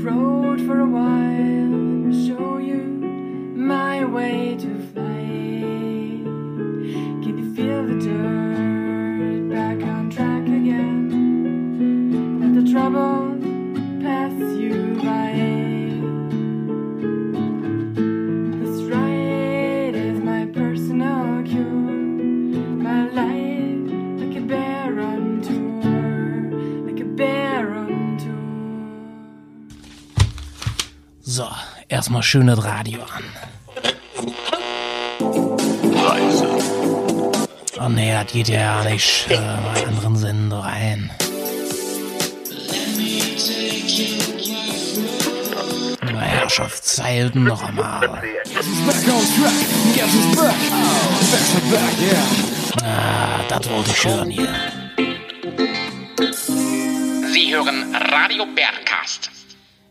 [0.00, 2.12] off-road for a while.
[2.26, 2.82] Show you
[3.54, 4.49] my way
[32.10, 33.24] erstmal schönes Radio an.
[37.80, 39.30] Oh nee, das geht ja nicht.
[39.30, 41.08] Äh, mal anderen Sender ein.
[46.02, 48.22] Na, Herrschaftszeiten noch einmal.
[52.82, 54.54] Ah, das wollte ich hören hier.
[57.32, 59.30] Sie hören Radio Bergcast.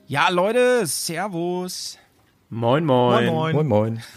[0.07, 1.97] Ja, Leute, Servus.
[2.49, 3.25] Moin, moin.
[3.27, 4.03] Moin, moin.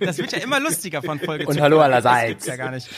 [0.00, 1.84] Das wird ja immer lustiger von Folge Und zu hallo Folge.
[1.96, 2.20] allerseits.
[2.20, 2.88] Das gibt's ja gar nicht.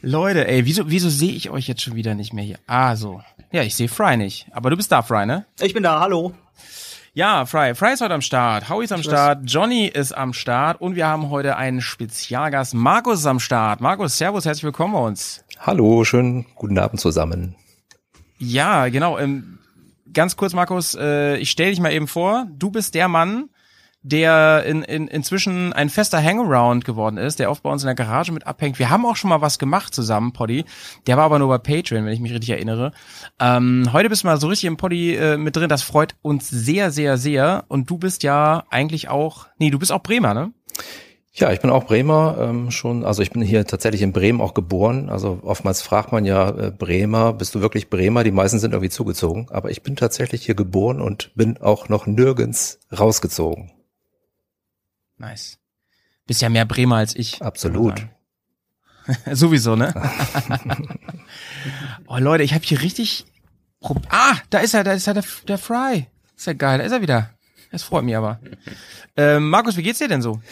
[0.00, 2.58] Leute, ey, wieso, wieso sehe ich euch jetzt schon wieder nicht mehr hier?
[2.66, 3.20] Ah, so.
[3.50, 4.46] Ja, ich sehe Fry nicht.
[4.52, 5.44] Aber du bist da, Fry, ne?
[5.60, 6.32] Ich bin da, hallo.
[7.12, 7.74] Ja, Fry.
[7.74, 8.70] Fry ist heute am Start.
[8.70, 9.40] Howie ist am Start.
[9.44, 10.80] Johnny ist am Start.
[10.80, 12.72] Und wir haben heute einen Spezialgast.
[12.72, 13.82] Markus ist am Start.
[13.82, 15.44] Markus, Servus, herzlich willkommen bei uns.
[15.60, 17.54] Hallo, schönen guten Abend zusammen.
[18.38, 19.18] Ja, genau.
[19.18, 19.58] Ähm,
[20.12, 22.46] ganz kurz, Markus, äh, ich stelle dich mal eben vor.
[22.50, 23.48] Du bist der Mann,
[24.02, 27.94] der in, in, inzwischen ein fester Hangaround geworden ist, der oft bei uns in der
[27.94, 28.78] Garage mit abhängt.
[28.78, 30.64] Wir haben auch schon mal was gemacht zusammen, Poddy.
[31.06, 32.92] Der war aber nur bei Patreon, wenn ich mich richtig erinnere.
[33.38, 35.68] Ähm, heute bist du mal so richtig im Poddy äh, mit drin.
[35.68, 37.64] Das freut uns sehr, sehr, sehr.
[37.68, 40.52] Und du bist ja eigentlich auch, nee, du bist auch Bremer, ne?
[41.34, 44.52] Ja, ich bin auch Bremer ähm, schon, also ich bin hier tatsächlich in Bremen auch
[44.52, 45.08] geboren.
[45.08, 48.22] Also oftmals fragt man ja äh, Bremer, bist du wirklich Bremer?
[48.22, 52.06] Die meisten sind irgendwie zugezogen, aber ich bin tatsächlich hier geboren und bin auch noch
[52.06, 53.72] nirgends rausgezogen.
[55.16, 55.58] Nice.
[56.26, 57.40] Bist ja mehr Bremer als ich.
[57.40, 58.06] Absolut.
[59.32, 59.94] Sowieso, ne?
[62.08, 63.24] oh Leute, ich habe hier richtig.
[63.80, 66.08] Pro ah, da ist er, da ist er der, der Fry.
[66.36, 67.30] Ist ja geil, da ist er wieder.
[67.70, 68.38] Das freut mich aber.
[69.16, 70.42] Ähm, Markus, wie geht's dir denn so?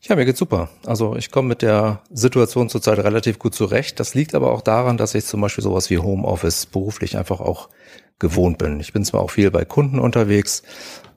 [0.00, 0.68] Ja, mir geht's super.
[0.86, 3.98] Also ich komme mit der Situation zurzeit relativ gut zurecht.
[3.98, 7.68] Das liegt aber auch daran, dass ich zum Beispiel sowas wie Homeoffice beruflich einfach auch
[8.18, 8.80] gewohnt bin.
[8.80, 10.62] Ich bin zwar auch viel bei Kunden unterwegs,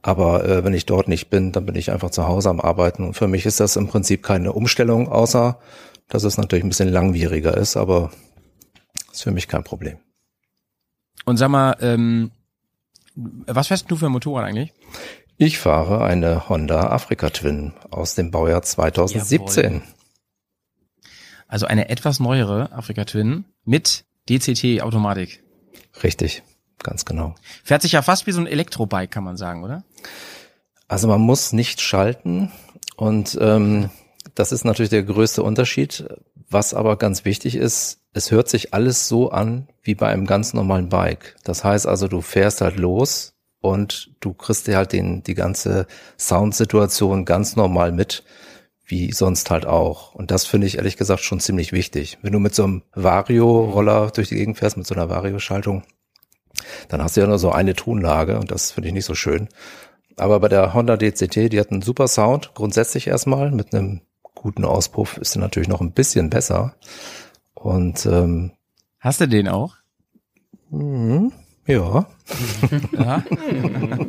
[0.02, 3.03] aber äh, wenn ich dort nicht bin, dann bin ich einfach zu Hause am Arbeiten.
[3.03, 5.59] Und für mich ist das im Prinzip keine Umstellung, außer
[6.08, 8.12] dass es natürlich ein bisschen langwieriger ist, aber
[9.12, 9.98] ist für mich kein Problem.
[11.25, 12.31] Und sag mal, ähm,
[13.16, 14.74] was fährst du für ein Motorrad eigentlich?
[15.44, 19.63] Ich fahre eine Honda Africa Twin aus dem Baujahr 2017.
[19.63, 19.81] Jawohl.
[21.47, 25.44] Also eine etwas neuere Afrika Twin mit DCT-Automatik.
[26.03, 26.44] Richtig,
[26.78, 27.34] ganz genau.
[27.63, 29.84] Fährt sich ja fast wie so ein Elektrobike, kann man sagen, oder?
[30.88, 32.51] Also man muss nicht schalten
[32.96, 33.90] und ähm,
[34.35, 36.06] das ist natürlich der größte Unterschied.
[36.51, 40.53] Was aber ganz wichtig ist, es hört sich alles so an wie bei einem ganz
[40.53, 41.35] normalen Bike.
[41.44, 43.31] Das heißt also, du fährst halt los
[43.62, 45.88] und du kriegst dir halt den, die ganze
[46.20, 48.24] Soundsituation ganz normal mit,
[48.86, 50.14] wie sonst halt auch.
[50.16, 52.18] Und das finde ich ehrlich gesagt schon ziemlich wichtig.
[52.22, 55.84] Wenn du mit so einem Vario-Roller durch die Gegend fährst, mit so einer Vario-Schaltung,
[56.90, 59.48] dann hast du ja nur so eine Tonlage und das finde ich nicht so schön.
[60.18, 64.02] Aber bei der Honda DCT, die hat einen super Sound, grundsätzlich erstmal, mit einem
[64.36, 66.76] guten Auspuff ist sie natürlich noch ein bisschen besser.
[67.54, 68.52] Und ähm,
[69.00, 69.76] Hast du den auch?
[70.70, 71.32] mhm,
[71.68, 72.06] ja,
[72.98, 73.24] Ja.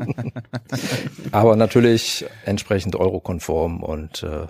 [1.33, 4.47] aber natürlich entsprechend eurokonform und äh,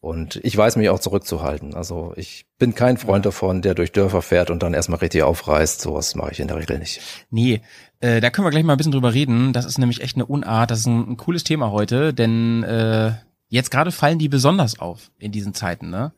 [0.00, 1.74] und ich weiß mich auch zurückzuhalten.
[1.74, 5.80] Also ich bin kein Freund davon, der durch Dörfer fährt und dann erstmal richtig aufreißt.
[5.80, 7.00] Sowas mache ich in der Regel nicht.
[7.30, 7.60] Nee,
[7.98, 9.52] äh, da können wir gleich mal ein bisschen drüber reden.
[9.52, 10.70] Das ist nämlich echt eine Unart.
[10.70, 13.14] Das ist ein, ein cooles Thema heute, denn äh,
[13.48, 15.90] jetzt gerade fallen die besonders auf in diesen Zeiten.
[15.90, 16.12] Ne?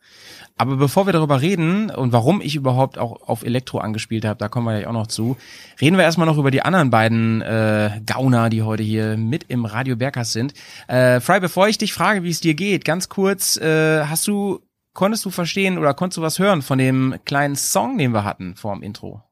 [0.57, 4.49] Aber bevor wir darüber reden und warum ich überhaupt auch auf Elektro angespielt habe, da
[4.49, 5.37] kommen wir ja auch noch zu,
[5.79, 9.65] reden wir erstmal noch über die anderen beiden äh, Gauner, die heute hier mit im
[9.65, 10.53] Radio Berghaus sind.
[10.87, 14.59] Äh, Fry, bevor ich dich frage, wie es dir geht, ganz kurz, äh, hast du,
[14.93, 18.55] konntest du verstehen oder konntest du was hören von dem kleinen Song, den wir hatten
[18.55, 19.23] vor dem Intro?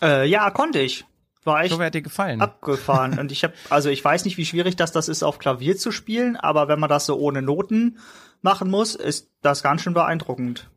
[0.00, 1.04] Äh, ja, konnte ich.
[1.44, 2.40] War echt So, hat dir gefallen?
[2.40, 3.18] abgefahren.
[3.18, 5.90] Und ich habe, also ich weiß nicht, wie schwierig das, das ist, auf Klavier zu
[5.90, 7.98] spielen, aber wenn man das so ohne Noten
[8.42, 10.68] machen muss, ist das ganz schön beeindruckend.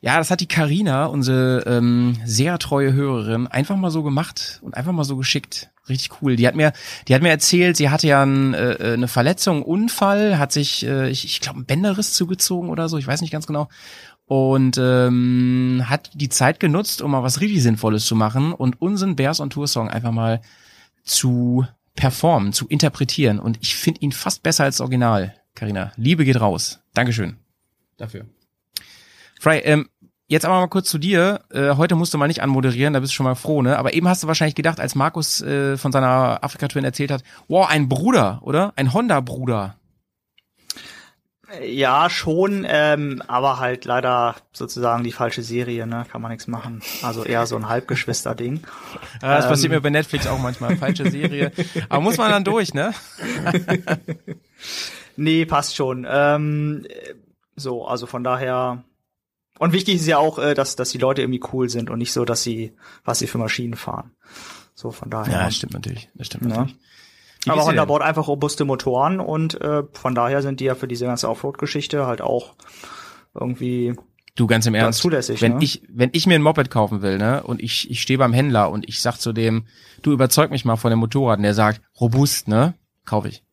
[0.00, 4.76] Ja, das hat die Karina, unsere ähm, sehr treue Hörerin, einfach mal so gemacht und
[4.76, 5.70] einfach mal so geschickt.
[5.88, 6.36] Richtig cool.
[6.36, 6.72] Die hat mir,
[7.08, 10.84] die hat mir erzählt, sie hatte ja ein, äh, eine Verletzung, einen Unfall, hat sich,
[10.84, 13.68] äh, ich, ich glaube, einen Bänderriss zugezogen oder so, ich weiß nicht ganz genau.
[14.26, 19.16] Und ähm, hat die Zeit genutzt, um mal was richtig Sinnvolles zu machen und unseren
[19.16, 20.40] Bears on Tour Song einfach mal
[21.04, 23.38] zu performen, zu interpretieren.
[23.38, 25.92] Und ich finde ihn fast besser als das Original, Karina.
[25.96, 26.80] Liebe geht raus.
[26.94, 27.36] Dankeschön
[27.96, 28.26] dafür.
[29.40, 29.88] Fry, ähm,
[30.26, 31.40] jetzt aber mal kurz zu dir.
[31.50, 33.78] Äh, heute musst du mal nicht anmoderieren, da bist du schon mal froh, ne?
[33.78, 37.68] Aber eben hast du wahrscheinlich gedacht, als Markus äh, von seiner Afrika-Tour erzählt hat, wow,
[37.68, 38.72] ein Bruder, oder?
[38.76, 39.76] Ein Honda-Bruder.
[41.62, 46.04] Ja, schon, ähm, aber halt leider sozusagen die falsche Serie, ne?
[46.10, 46.82] Kann man nichts machen.
[47.02, 48.60] Also eher so ein Halbgeschwister-Ding.
[49.22, 49.50] Ja, das Ähm.
[49.50, 50.76] passiert mir bei Netflix auch manchmal.
[50.76, 51.52] Falsche Serie.
[51.88, 52.92] Aber muss man dann durch, ne?
[55.16, 56.06] Nee, passt schon.
[56.08, 57.14] Ähm, äh,
[57.56, 58.82] so, also von daher.
[59.58, 62.12] Und wichtig ist ja auch, äh, dass, dass die Leute irgendwie cool sind und nicht
[62.12, 62.72] so, dass sie,
[63.04, 64.10] was sie für Maschinen fahren.
[64.74, 65.32] So, von daher.
[65.32, 66.08] Ja, das stimmt natürlich.
[66.14, 66.66] Das stimmt Ja.
[67.44, 70.88] Wie Aber Honda baut einfach robuste Motoren und äh, von daher sind die ja für
[70.88, 72.54] diese ganze Offroad-Geschichte halt auch
[73.34, 73.94] irgendwie
[74.36, 75.00] Du ganz im Ernst.
[75.00, 75.40] zulässig.
[75.42, 75.64] wenn ne?
[75.64, 78.70] ich wenn ich mir ein Moped kaufen will, ne, und ich ich stehe beim Händler
[78.70, 79.66] und ich sag zu dem,
[80.02, 82.74] du überzeug mich mal von dem Motorrad, und der sagt robust, ne,
[83.04, 83.44] kaufe ich.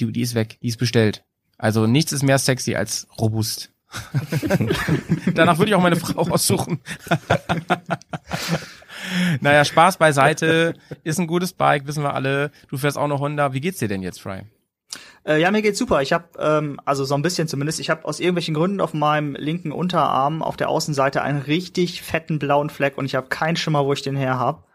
[0.00, 1.24] Die die ist weg, die ist bestellt.
[1.58, 3.72] Also nichts ist mehr sexy als robust.
[5.34, 6.80] Danach würde ich auch meine Frau aussuchen.
[9.40, 10.74] naja, Spaß beiseite.
[11.04, 12.50] Ist ein gutes Bike, wissen wir alle.
[12.68, 13.52] Du fährst auch noch Honda.
[13.52, 14.42] Wie geht's dir denn jetzt, Fry?
[15.26, 16.02] Äh, ja, mir geht's super.
[16.02, 17.80] Ich habe ähm, also so ein bisschen zumindest.
[17.80, 22.38] Ich habe aus irgendwelchen Gründen auf meinem linken Unterarm auf der Außenseite einen richtig fetten
[22.38, 24.66] blauen Fleck und ich habe keinen Schimmer, wo ich den her hab.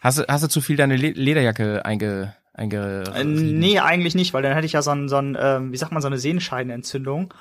[0.00, 4.34] Hast du, hast du zu viel deine Le Lederjacke einge, einge Äh, nee, eigentlich nicht,
[4.34, 6.18] weil dann hätte ich ja so ein, so ein ähm, wie sagt man, so eine
[6.18, 7.32] Sehenscheidenentzündung.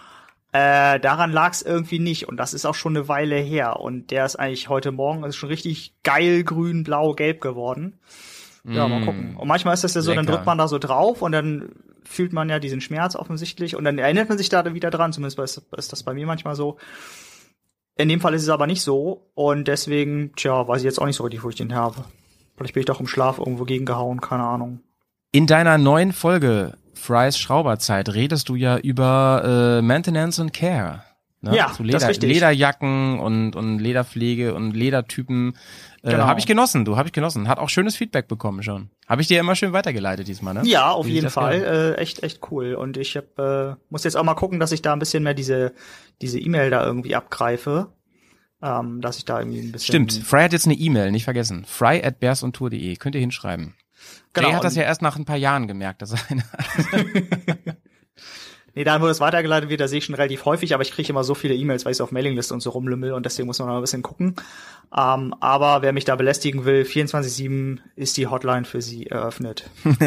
[0.52, 4.26] Äh, daran lag's irgendwie nicht und das ist auch schon eine Weile her und der
[4.26, 8.00] ist eigentlich heute Morgen ist schon richtig geil grün, blau, gelb geworden.
[8.64, 9.36] Ja, mal gucken.
[9.38, 10.28] Und manchmal ist das ja so, dann Mm.
[10.28, 10.34] Lecker.
[10.38, 11.70] drückt man da so drauf und dann
[12.04, 15.40] fühlt man ja diesen Schmerz offensichtlich und dann erinnert man sich da wieder dran, zumindest
[15.40, 16.78] ist, ist das bei mir manchmal so.
[17.96, 21.06] In dem Fall ist es aber nicht so und deswegen, tja, weiß ich jetzt auch
[21.06, 22.06] nicht so richtig, wo ich den habe.
[22.58, 24.82] Vielleicht bin ich doch im Schlaf irgendwo gegengehauen, keine Ahnung.
[25.32, 31.04] In deiner neuen Folge Fry's Schrauberzeit redest du ja über äh, Maintenance und Care.
[31.42, 31.56] Ne?
[31.56, 32.34] Ja, das Leder, ist richtig.
[32.34, 35.54] Lederjacken und, und Lederpflege und Ledertypen.
[36.04, 36.28] Äh, Genau.
[36.28, 37.50] Habe ich genossen, du, habe ich genossen.
[37.50, 38.90] Hat auch schönes Feedback bekommen schon.
[39.08, 40.62] Habe ich dir immer schön weitergeleitet diesmal, ne?
[40.64, 41.62] Ja, auf Wie jeden das Fall.
[41.62, 42.74] Äh, echt, echt cool.
[42.76, 45.34] Und ich hab, äh, muss jetzt auch mal gucken, dass ich da ein bisschen mehr
[45.34, 45.74] diese
[46.22, 47.88] diese E-Mail da irgendwie abgreife.
[48.62, 50.08] Ähm, dass ich da irgendwie ein bisschen.
[50.08, 51.64] Stimmt, Fry hat jetzt eine E-Mail, nicht vergessen.
[51.66, 53.76] Fry at bearsundtour.de, könnt ihr hinschreiben.
[54.34, 54.50] Genau.
[54.50, 56.44] Jay hat das ja erst nach ein paar Jahren gemerkt, dass er eine
[58.76, 61.10] Nee, dann, wo das weitergeleitet wird, da sehe ich schon relativ häufig, aber ich kriege
[61.10, 63.58] immer so viele E-Mails, weil ich so auf Mailingliste und so rumlümmel und deswegen muss
[63.60, 64.36] man mal ein bisschen gucken.
[64.96, 69.70] Ähm, aber wer mich da belästigen will, 24-7 ist die Hotline für sie eröffnet.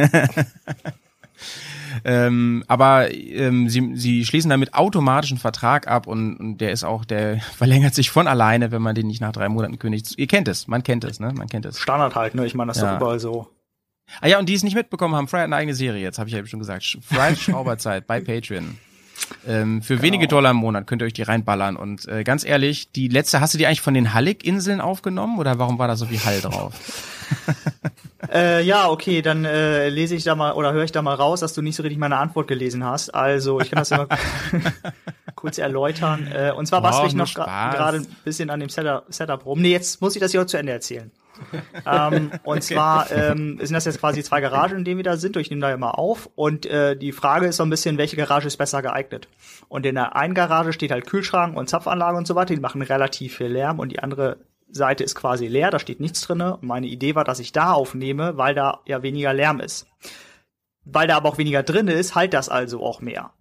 [2.05, 6.85] Ähm, aber ähm, sie, sie schließen damit automatisch einen Vertrag ab und, und der ist
[6.85, 10.15] auch, der verlängert sich von alleine, wenn man den nicht nach drei Monaten kündigt.
[10.17, 11.33] Ihr kennt es, man kennt es, ne?
[11.35, 11.79] Man kennt es.
[11.79, 12.47] Standard halt, ne?
[12.47, 12.93] Ich meine, das ist Ja.
[12.93, 13.49] doch überall so.
[14.21, 16.29] Ah ja, und die es nicht mitbekommen haben, Fry hat eine eigene Serie, jetzt habe
[16.29, 16.99] ich ja eben schon gesagt.
[17.03, 18.79] Fry Schrauberzeit bei Patreon.
[19.47, 20.03] Ähm, für Genau.
[20.03, 21.77] wenige Dollar im Monat könnt ihr euch die reinballern.
[21.77, 25.59] Und äh, ganz ehrlich, die letzte, hast du die eigentlich von den Hallig-Inseln aufgenommen oder
[25.59, 26.75] warum war da so viel Hall drauf?
[28.33, 31.41] Äh, ja, okay, dann äh, lese ich da mal oder höre ich da mal raus,
[31.41, 33.11] dass du nicht so richtig meine Antwort gelesen hast.
[33.13, 34.09] Also ich kann das ja mal
[35.35, 36.29] kurz erläutern.
[36.33, 39.61] Äh, und zwar Wow, bastel ich noch gerade ein bisschen an dem Setup, Setup rum.
[39.61, 41.11] Nee, jetzt muss ich das hier auch zu Ende erzählen.
[41.87, 45.37] Ähm, und zwar ähm, sind das jetzt quasi zwei Garagen, in denen wir da sind.
[45.37, 46.31] Ich nehme da immer auf.
[46.34, 49.29] Und äh, die Frage ist so ein bisschen, welche Garage ist besser geeignet?
[49.69, 52.55] Und in der einen Garage steht halt Kühlschrank und Zapfanlage und so weiter.
[52.55, 53.79] Die machen relativ viel Lärm.
[53.79, 56.56] Und die andere Seite ist quasi leer, da steht nichts drinne.
[56.56, 59.87] Und meine Idee war, dass ich da aufnehme, weil da ja weniger Lärm ist.
[60.84, 63.32] Weil da aber auch weniger drin ist, halt das also auch mehr.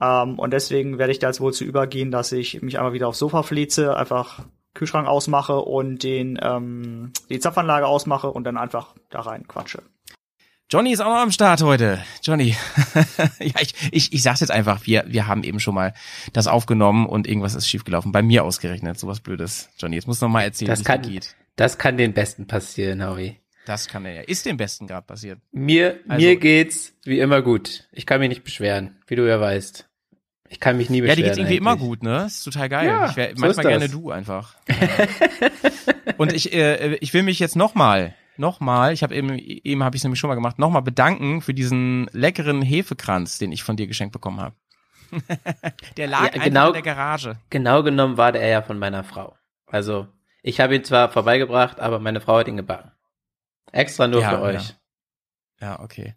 [0.00, 3.08] Ähm, und deswegen werde ich da jetzt wohl zu übergehen, dass ich mich einmal wieder
[3.08, 4.40] aufs Sofa fleze, einfach
[4.76, 9.82] Kühlschrank ausmache und den ähm, die Zapfanlage ausmache und dann einfach da rein quatsche.
[10.68, 12.02] Johnny ist auch noch am Start heute.
[12.22, 12.56] Johnny.
[13.38, 15.94] ja, ich, ich, ich sag's jetzt einfach, wir, wir haben eben schon mal
[16.32, 18.10] das aufgenommen und irgendwas ist schiefgelaufen.
[18.10, 19.68] Bei mir ausgerechnet, sowas Blödes.
[19.78, 21.36] Johnny, jetzt musst du noch mal erzählen, Das wie kann, geht.
[21.54, 23.38] das kann den Besten passieren, Howie.
[23.64, 24.20] Das kann er ja.
[24.22, 25.38] Ist dem Besten gerade passiert.
[25.52, 27.84] Mir, Also- mir geht's wie immer gut.
[27.92, 29.85] Ich kann mich nicht beschweren, wie du ja weißt.
[30.48, 31.16] Ich kann mich nie Ja, beschweren.
[31.16, 32.24] die geht's irgendwie immer gut, ne?
[32.26, 32.86] Ist total geil.
[32.86, 34.54] Ja, ich wär so manchmal gerne du einfach.
[36.18, 40.02] und ich, äh, ich will mich jetzt nochmal, nochmal, ich habe eben, eben habe ich
[40.04, 44.12] nämlich schon mal gemacht, nochmal bedanken für diesen leckeren Hefekranz, den ich von dir geschenkt
[44.12, 44.54] bekommen habe.
[45.96, 46.66] der lag Ja, einfach genau.
[46.68, 47.36] in der Garage.
[47.50, 49.36] Genau genommen war der ja von meiner Frau.
[49.66, 50.06] Also,
[50.42, 52.92] ich habe ihn zwar vorbeigebracht, aber meine Frau hat ihn gebacken.
[53.72, 54.74] Extra nur Ja, für euch.
[55.60, 56.14] Ja, okay.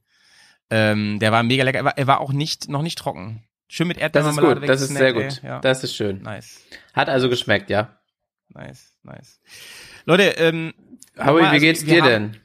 [0.70, 1.80] Ähm, der war mega lecker.
[1.80, 3.44] Er war, er war auch nicht, noch nicht trocken.
[3.72, 5.42] Schön mit Das ist Erdbeermarmelade gut, das ist sehr gut.
[5.44, 5.60] Ja.
[5.60, 6.22] Das ist schön.
[6.24, 6.60] nice,
[6.94, 8.00] Hat also geschmeckt, ja.
[8.50, 9.40] nice, nice.
[10.06, 10.74] Leute, ähm,
[11.18, 12.38] Howie, Nochmal, wie also geht's dir haben- denn?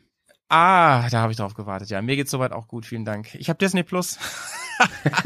[0.50, 1.88] Ah, da habe ich drauf gewartet.
[1.88, 2.84] Ja, mir geht's soweit auch gut.
[2.86, 3.34] Vielen Dank.
[3.34, 4.18] Ich habe Disney Plus.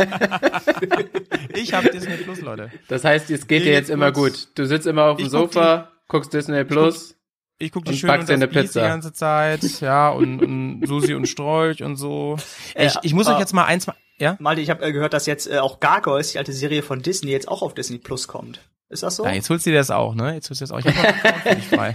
[1.54, 2.70] ich habe Disney Plus, Leute.
[2.88, 4.48] Das heißt, es geht Mir dir jetzt immer gut.
[4.54, 7.16] Du sitzt immer auf dem Ich guck Sofa, guckst Disney Plus.
[7.58, 8.82] Ich gucke die Und schön und eine Pizza.
[8.82, 12.36] die ganze Zeit, ja, und, und Susi und Strolch und so.
[12.76, 14.36] Ich, ich muss euch aber- jetzt mal eins mal, ja?
[14.40, 17.30] Malte, ich habe äh, gehört, dass jetzt äh, auch Gargoyles, die alte Serie von Disney,
[17.30, 18.60] jetzt auch auf Disney Plus kommt.
[18.90, 19.24] Ist das so?
[19.24, 20.34] Ja, jetzt holst du dir das auch, ne?
[20.34, 20.78] Jetzt holst du das auch.
[20.78, 21.94] Ich hab dich frei.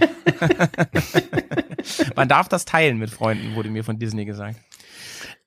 [2.16, 4.60] Man darf das teilen mit Freunden, wurde mir von Disney gesagt.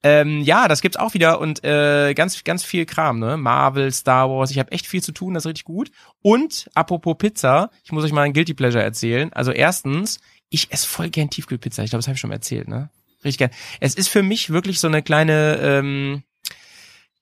[0.02, 3.36] Ähm, ja, das gibt's auch wieder und äh, ganz ganz viel Kram, ne?
[3.36, 4.50] Marvel, Star Wars.
[4.50, 5.90] Ich habe echt viel zu tun, das ist richtig gut.
[6.22, 9.32] Und apropos Pizza, ich muss euch mal ein Guilty Pleasure erzählen.
[9.32, 10.20] Also erstens,
[10.50, 11.82] ich esse voll gern Tiefkühlpizza.
[11.82, 12.90] Ich glaube, das habe ich schon mal erzählt, ne?
[13.24, 13.50] Richtig gern.
[13.80, 16.22] Es ist für mich wirklich so eine kleine ähm,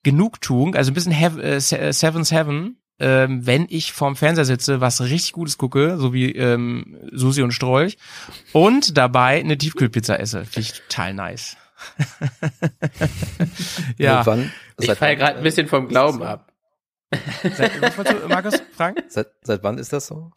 [0.07, 4.79] Genugtuung, also ein bisschen Hev äh, äh, Seven's Heaven, ähm, wenn ich vorm Fernseher sitze,
[4.79, 7.97] was richtig Gutes gucke, so wie ähm, Susi und Strolch,
[8.53, 10.45] und dabei eine Tiefkühlpizza esse.
[10.45, 11.57] Finde ich total nice.
[13.97, 14.23] ja.
[14.23, 16.53] Seit wann, Ich fall gerade ein äh, bisschen vom Glauben ab.
[17.43, 19.03] Seit, was wolltest du, Markus, fragen?
[19.09, 20.31] Seit, seit wann ist das so?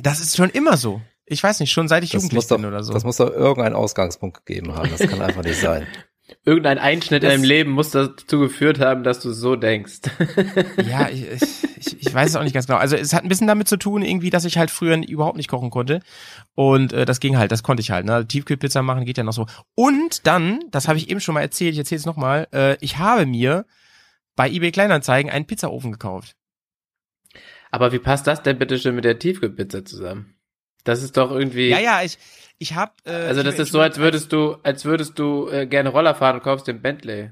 [0.00, 1.02] Das ist schon immer so.
[1.26, 2.94] Ich weiß nicht, schon seit ich Das jugendlich muss, doch, bin oder so.
[2.94, 4.88] das muss doch irgendeinen Ausgangspunkt gegeben haben.
[4.90, 5.86] Das kann einfach nicht sein.
[6.44, 10.00] Irgendein Einschnitt in Das- deinem Leben muss dazu geführt haben, dass du so denkst.
[10.88, 11.24] Ja, ich,
[11.76, 12.78] ich, ich weiß es auch nicht ganz genau.
[12.78, 15.48] Also es hat ein bisschen damit zu tun, irgendwie, dass ich halt früher überhaupt nicht
[15.48, 16.00] kochen konnte.
[16.54, 18.06] Und äh, das ging halt, das konnte ich halt.
[18.06, 18.26] Ne?
[18.26, 19.46] Tiefkühlpizza machen geht ja noch so.
[19.74, 22.98] Und dann, das habe ich eben schon mal erzählt, ich erzähle es nochmal, äh, ich
[22.98, 23.64] habe mir
[24.34, 26.34] bei eBay Kleinanzeigen einen Pizzaofen gekauft.
[27.70, 30.34] Aber wie passt das denn bitte schön mit der Tiefkühlpizza zusammen?
[30.84, 31.68] Das ist doch irgendwie.
[31.68, 32.16] Ja, ja, ich,
[32.58, 32.92] ich habe.
[33.04, 36.36] Äh, Also das ist so, als würdest du, als würdest du äh, gerne Roller fahren
[36.36, 37.30] und kaufst den Bentley.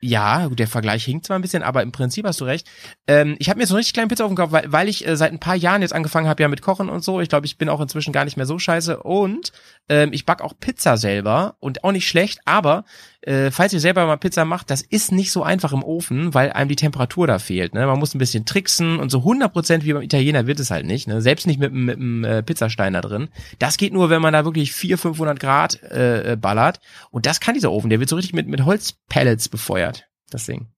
[0.00, 2.68] Ja, der Vergleich hinkt zwar ein bisschen, aber im Prinzip hast du recht.
[3.08, 5.32] Ähm, ich habe mir so einen richtig kleinen Pizzaofen gekauft, weil, weil ich äh, seit
[5.32, 7.20] ein paar Jahren jetzt angefangen habe ja mit Kochen und so.
[7.20, 9.02] Ich glaube, ich bin auch inzwischen gar nicht mehr so scheiße.
[9.02, 9.50] Und
[9.88, 12.84] ähm, ich back auch Pizza selber und auch nicht schlecht, aber
[13.22, 16.52] äh, falls ihr selber mal Pizza macht, das ist nicht so einfach im Ofen, weil
[16.52, 17.74] einem die Temperatur da fehlt.
[17.74, 17.86] Ne?
[17.86, 21.08] Man muss ein bisschen tricksen und so 100% wie beim Italiener wird es halt nicht.
[21.08, 21.20] Ne?
[21.22, 23.28] Selbst nicht mit, dem- mit dem äh, Pizzastein da drin.
[23.58, 26.80] Das geht nur, wenn man da wirklich 400, 500 Grad äh, ballert.
[27.10, 27.90] Und das kann dieser Ofen.
[27.90, 30.06] Der wird so richtig mit, mit Holzpellets befeuert.
[30.30, 30.68] Das Ding.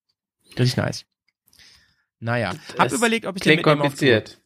[0.59, 1.05] Richtig nice.
[2.21, 2.55] Naja.
[2.79, 4.41] Hab Es überlegt, ob ich den mitnehme kompliziert.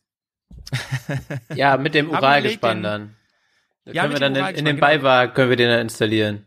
[1.55, 3.17] ja, mit dem Hab Uralgespann dann.
[3.85, 4.87] Da Ja, können wir dann in, in den genau.
[4.87, 6.45] Beiwagen können wir den dann installieren.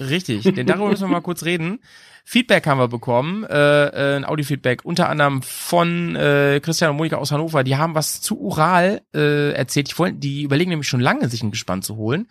[0.00, 1.80] Richtig, denn darüber müssen wir mal kurz reden.
[2.24, 7.16] Feedback haben wir bekommen, äh, äh, ein Audio-Feedback, unter anderem von äh, Christian und Monika
[7.16, 7.64] aus Hannover.
[7.64, 9.90] Die haben was zu Ural äh, erzählt.
[9.90, 12.28] Die, wollen, die überlegen nämlich schon lange, sich ein Gespann zu holen.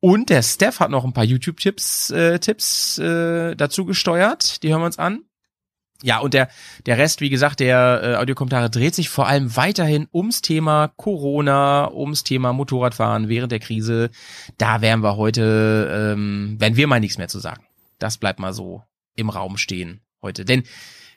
[0.00, 4.62] Und der Steph hat noch ein paar YouTube-Tipps äh, Tipps, äh, dazu gesteuert.
[4.62, 5.24] Die hören wir uns an.
[6.02, 6.48] Ja, und der,
[6.86, 11.90] der Rest, wie gesagt, der äh, Audiokommentare dreht sich vor allem weiterhin ums Thema Corona,
[11.92, 14.10] ums Thema Motorradfahren während der Krise.
[14.58, 17.64] Da werden wir heute, ähm, werden wir mal nichts mehr zu sagen.
[17.98, 18.82] Das bleibt mal so
[19.16, 20.44] im Raum stehen heute.
[20.44, 20.62] Denn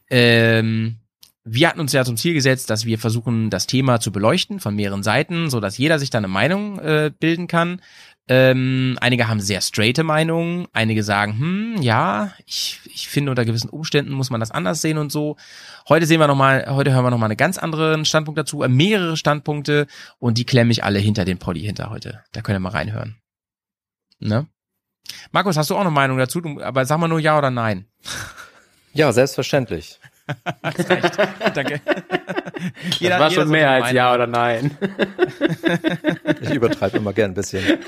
[0.10, 0.98] ähm,
[1.44, 4.76] wir hatten uns ja zum Ziel gesetzt, dass wir versuchen, das Thema zu beleuchten von
[4.76, 7.82] mehreren Seiten, so dass jeder sich da eine Meinung äh, bilden kann.
[8.28, 13.70] Ähm, einige haben sehr straighte Meinungen, einige sagen, hm, ja, ich, ich finde unter gewissen
[13.70, 15.38] Umständen muss man das anders sehen und so.
[15.90, 18.64] Heute sehen wir noch mal, heute hören wir noch mal einen ganz anderen Standpunkt dazu,
[18.64, 19.88] äh, mehrere Standpunkte
[20.20, 22.24] und die klemme ich alle hinter den Poddy hinter heute.
[22.32, 23.18] Da könnt ihr mal reinhören.
[24.20, 24.48] Ne?
[25.32, 26.42] Markus, hast du auch eine Meinung dazu?
[26.62, 27.86] Aber sag mal nur ja oder nein.
[28.94, 30.00] Ja, selbstverständlich.
[30.62, 31.18] Das reicht.
[31.56, 31.82] Danke.
[31.86, 34.78] das war schon mehr als ja oder nein.
[36.42, 37.64] Ich übertreibe immer gern ein bisschen.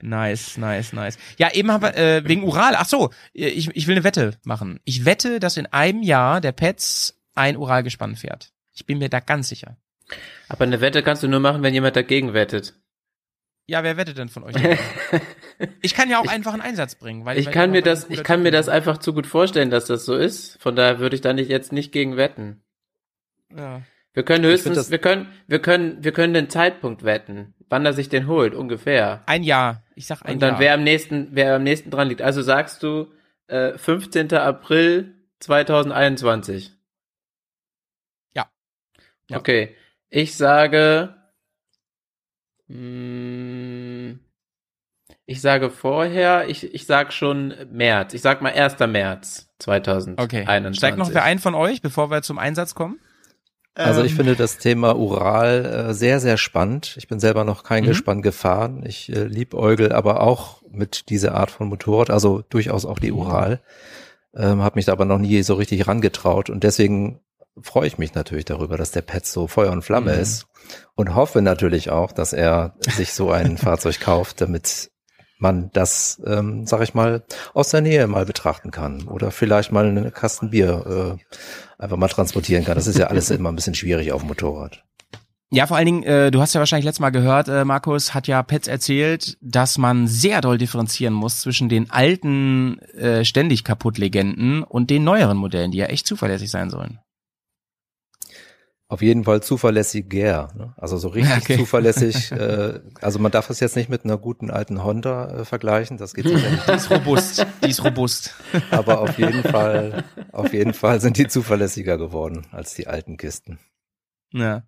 [0.00, 1.18] Nice, nice, nice.
[1.38, 4.80] Ja, eben haben wir, äh, wegen Ural, ach so, ich, ich will eine Wette machen.
[4.84, 8.52] Ich wette, dass in einem Jahr der Pets ein Uralgespann fährt.
[8.72, 9.76] Ich bin mir da ganz sicher.
[10.48, 12.74] Aber eine Wette kannst du nur machen, wenn jemand dagegen wettet.
[13.66, 14.54] Ja, wer wettet denn von euch?
[15.82, 18.22] ich kann ja auch einfach einen Einsatz bringen, weil Ich weil kann mir das, ich
[18.22, 20.60] kann mir das einfach zu gut vorstellen, dass das so ist.
[20.60, 22.62] Von daher würde ich da nicht jetzt nicht gegen wetten.
[23.54, 23.82] Ja.
[24.12, 27.92] Wir können Ich höchstens, wir können, wir können, wir können den Zeitpunkt wetten, wann er
[27.94, 29.22] sich den holt, ungefähr.
[29.26, 29.82] Ein Jahr.
[29.96, 30.60] Ich sag ein Und dann Jahr.
[30.60, 32.22] wer am nächsten, wer am nächsten dran liegt.
[32.22, 33.10] Also sagst du
[33.48, 34.32] äh, 15.
[34.34, 36.72] April 2021.
[38.34, 38.48] Ja.
[39.30, 39.38] Ja.
[39.38, 39.74] Okay.
[40.10, 41.16] Ich sage,
[42.68, 43.53] mh,
[45.26, 48.14] ich sage vorher, ich, ich sag schon März.
[48.14, 48.78] Ich sag mal 1.
[48.80, 50.18] März 2021.
[50.44, 50.74] okay.
[50.74, 52.98] Steigt noch wer ein von euch, bevor wir zum Einsatz kommen?
[53.76, 56.94] Also ich Ähm, finde das Thema Ural äh, sehr, sehr spannend.
[56.96, 57.88] Ich bin selber noch kein Mhm.
[57.88, 58.84] Gespann gefahren.
[58.86, 63.60] Ich äh, liebäugel aber auch mit dieser Art von Motorrad, also durchaus auch die Ural.
[64.36, 67.20] Ähm, habe mich da aber noch nie so richtig rangetraut und deswegen
[67.62, 70.20] freue ich mich natürlich darüber, dass der Pet so Feuer und Flamme Mhm.
[70.20, 70.46] ist
[70.94, 74.90] und hoffe natürlich auch, dass er sich so ein Fahrzeug kauft, damit
[75.38, 79.86] man das, ähm, sag ich mal, aus der Nähe mal betrachten kann oder vielleicht mal
[79.86, 82.76] eine Kasten Bier äh, einfach mal transportieren kann.
[82.76, 84.82] Das ist ja alles immer ein bisschen schwierig auf dem Motorrad.
[85.50, 88.26] Ja, vor allen Dingen, äh, du hast ja wahrscheinlich letztes Mal gehört, äh, Markus hat
[88.26, 93.96] ja Petz erzählt, dass man sehr doll differenzieren muss zwischen den alten äh, ständig kaputt
[93.96, 96.98] Legenden und den neueren Modellen, die ja echt zuverlässig sein sollen.
[98.94, 100.72] Auf jeden Fall zuverlässiger, ne?
[100.76, 101.56] also so richtig Okay.
[101.58, 102.30] zuverlässig.
[102.44, 106.14] Äh, also man darf es jetzt nicht mit einer guten alten Honda äh, vergleichen, das
[106.14, 106.68] geht sicher nicht.
[106.68, 108.34] Die ist robust, die ist robust.
[108.70, 113.58] Aber auf jeden Fall, auf jeden Fall sind die zuverlässiger geworden als die alten Kisten.
[114.32, 114.62] Ja.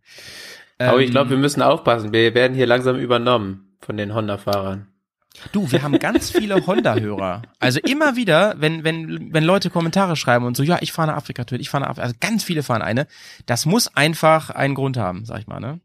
[0.79, 2.13] Aber ich Ähm, glaube, wir müssen aufpassen.
[2.13, 4.89] Wir werden hier langsam übernommen von den Honda-Fahrern.
[5.53, 7.43] Du, wir haben ganz viele Honda-Hörer.
[7.59, 11.17] Also immer wieder, wenn, wenn, wenn Leute Kommentare schreiben und so, ja, ich fahre eine
[11.17, 13.07] Afrika-Tour, ich fahre eine Afrika, also ganz viele fahren eine.
[13.47, 15.81] Das muss einfach einen Grund haben, sag ich mal, ne?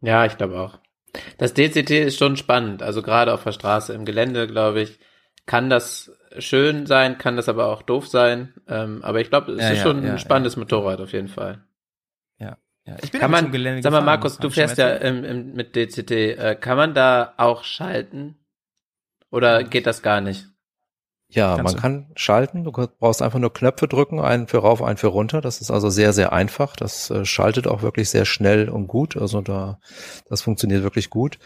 [0.00, 0.78] Ja, ich glaube auch.
[1.38, 2.82] Das DCT ist schon spannend.
[2.82, 4.98] Also gerade auf der Straße im Gelände, glaube ich,
[5.46, 8.54] kann das schön sein, kann das aber auch doof sein.
[8.68, 11.28] Ähm, aber ich glaube, es Ja, ist ja, schon ja, ein spannendes Motorrad auf jeden
[11.28, 11.64] Fall.
[12.86, 15.54] Ja, ich bin Kann man, Gelände sag mal, gefahren, Markus, du fährst ja im, im,
[15.54, 16.10] mit DCT.
[16.10, 18.36] Äh, kann man da auch schalten?
[19.34, 20.46] Oder geht das gar nicht?
[21.28, 21.80] Ja, Kannst man du.
[21.80, 22.64] kann schalten.
[22.64, 25.40] Du brauchst einfach nur Knöpfe drücken, einen für rauf, einen für runter.
[25.40, 26.76] Das ist also sehr, sehr einfach.
[26.76, 29.16] Das äh, schaltet auch wirklich sehr schnell und gut.
[29.16, 29.80] Also da,
[30.28, 31.38] das funktioniert wirklich gut.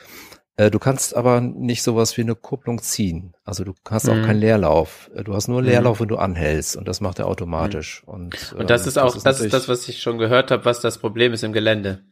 [0.56, 3.32] Äh, du kannst aber nicht sowas wie eine Kupplung ziehen.
[3.44, 4.24] Also du hast auch Mhm.
[4.24, 5.10] keinen Leerlauf.
[5.14, 5.68] Äh, Du hast nur Mhm.
[5.68, 6.76] Leerlauf, wenn du anhältst.
[6.76, 8.02] Und das macht er automatisch.
[8.04, 10.64] Und, Und das ähm, ist auch, das ist natürlich- das, was ich schon gehört habe,
[10.66, 12.02] was das Problem ist im Gelände.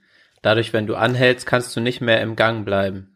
[0.40, 3.15] Dadurch, wenn du anhältst, kannst du nicht mehr im Gang bleiben.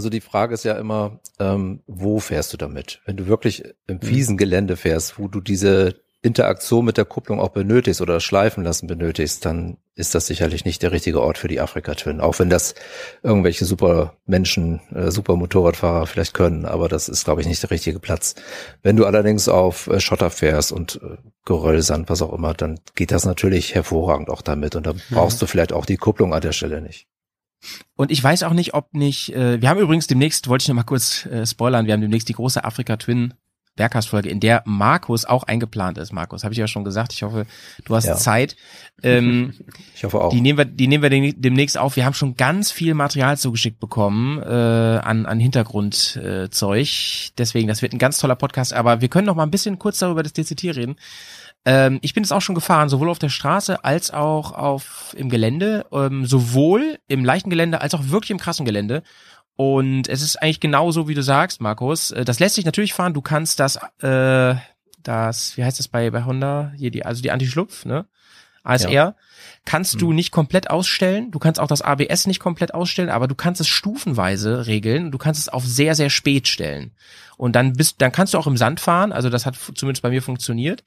[0.00, 3.02] Also die Frage ist ja immer, ähm, wo fährst du damit?
[3.04, 4.00] Wenn du wirklich im Mhm.
[4.00, 8.86] fiesen Gelände fährst, wo du diese Interaktion mit der Kupplung auch benötigst oder Schleifen lassen
[8.86, 12.22] benötigst, dann ist das sicherlich nicht der richtige Ort für die Afrika Twin.
[12.22, 12.74] Auch wenn das
[13.22, 17.70] irgendwelche super Menschen, äh, super Motorradfahrer vielleicht können, aber das ist, glaube ich, nicht der
[17.70, 18.36] richtige Platz.
[18.82, 22.80] Wenn du allerdings auf äh, Schotter fährst und äh, Geröll, Sand, was auch immer, dann
[22.94, 26.40] geht das natürlich hervorragend auch damit und dann brauchst du vielleicht auch die Kupplung an
[26.40, 27.06] der Stelle nicht.
[27.96, 30.76] Und ich weiß auch nicht, ob nicht, äh, wir haben übrigens demnächst, wollte ich noch
[30.76, 33.34] mal kurz äh, spoilern, wir haben demnächst die große Afrika Twin
[33.76, 36.12] Bergkast-Folge, in der Markus auch eingeplant ist.
[36.12, 37.12] Markus, habe ich ja schon gesagt.
[37.14, 37.46] Ich hoffe,
[37.84, 38.16] du hast Ja.
[38.16, 38.56] Zeit.
[39.02, 39.54] Ähm,
[39.94, 40.30] Ich hoffe auch.
[40.30, 41.96] Die nehmen wir, die nehmen wir dem- demnächst auf.
[41.96, 46.86] Wir haben schon ganz viel Material zugeschickt bekommen äh, an, an Hintergrundzeug.
[46.88, 47.30] Äh.
[47.38, 48.72] Deswegen, das wird ein ganz toller Podcast.
[48.74, 50.96] Aber wir können noch mal ein bisschen kurz darüber das DCT reden.
[51.64, 55.28] Ähm, ich bin es auch schon gefahren, sowohl auf der Straße als auch auf im
[55.28, 59.02] Gelände, ähm, sowohl im leichten Gelände als auch wirklich im krassen Gelände.
[59.56, 62.12] Und es ist eigentlich genauso, wie du sagst, Markus.
[62.12, 63.12] Äh, Das lässt sich natürlich fahren.
[63.12, 64.54] Du kannst das, äh,
[65.02, 66.72] das, wie heißt das bei, bei Honda?
[66.76, 68.06] Hier die, also die Anti-Schlupf, ne?
[68.62, 69.16] ASR.
[69.64, 71.30] Kannst du nicht komplett ausstellen.
[71.30, 75.10] Du kannst auch das ABS nicht komplett ausstellen, aber du kannst es stufenweise regeln.
[75.10, 76.92] Du kannst es auf sehr, sehr spät stellen.
[77.38, 79.12] Und dann bist, dann kannst du auch im Sand fahren.
[79.12, 80.84] Also das hat zumindest bei mir funktioniert.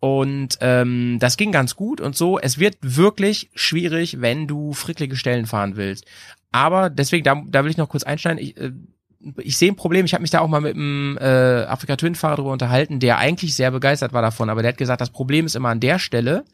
[0.00, 2.38] Und ähm, das ging ganz gut und so.
[2.38, 6.04] Es wird wirklich schwierig, wenn du fricklige Stellen fahren willst.
[6.52, 8.42] Aber deswegen, da, da will ich noch kurz einsteigen.
[8.42, 8.72] Ich, äh,
[9.38, 10.04] ich sehe ein Problem.
[10.04, 13.18] Ich habe mich da auch mal mit einem äh, Afrika Twin Fahrer drüber unterhalten, der
[13.18, 14.48] eigentlich sehr begeistert war davon.
[14.48, 16.44] Aber der hat gesagt, das Problem ist immer an der Stelle.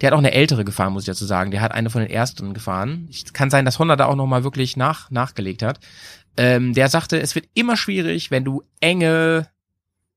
[0.00, 1.50] Der hat auch eine ältere gefahren, muss ich dazu sagen.
[1.50, 3.06] Der hat eine von den ersten gefahren.
[3.10, 5.80] Ich, kann sein, dass Honda da auch noch mal wirklich nach nachgelegt hat.
[6.36, 9.48] Ähm, der sagte, es wird immer schwierig, wenn du enge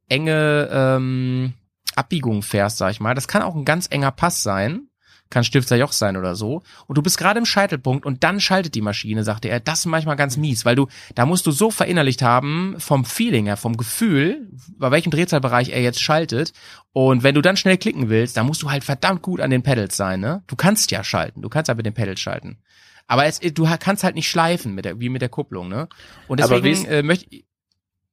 [0.09, 1.53] enge ähm,
[1.95, 3.15] Abbiegung fährst, sag ich mal.
[3.15, 4.87] Das kann auch ein ganz enger Pass sein.
[5.29, 6.61] Kann Stifter Joch sein oder so.
[6.85, 9.59] Und du bist gerade im Scheitelpunkt und dann schaltet die Maschine, sagte er.
[9.59, 13.47] Das ist manchmal ganz mies, weil du, da musst du so verinnerlicht haben, vom Feeling
[13.47, 16.53] her, vom Gefühl, bei welchem Drehzahlbereich er jetzt schaltet.
[16.91, 19.63] Und wenn du dann schnell klicken willst, dann musst du halt verdammt gut an den
[19.63, 20.43] Pedals sein, ne?
[20.45, 22.59] Du kannst ja schalten, du kannst ja mit den Pedals schalten.
[23.07, 25.89] Aber es, du kannst halt nicht schleifen mit der, wie mit der Kupplung, ne?
[26.27, 27.43] Und deswegen äh, möchte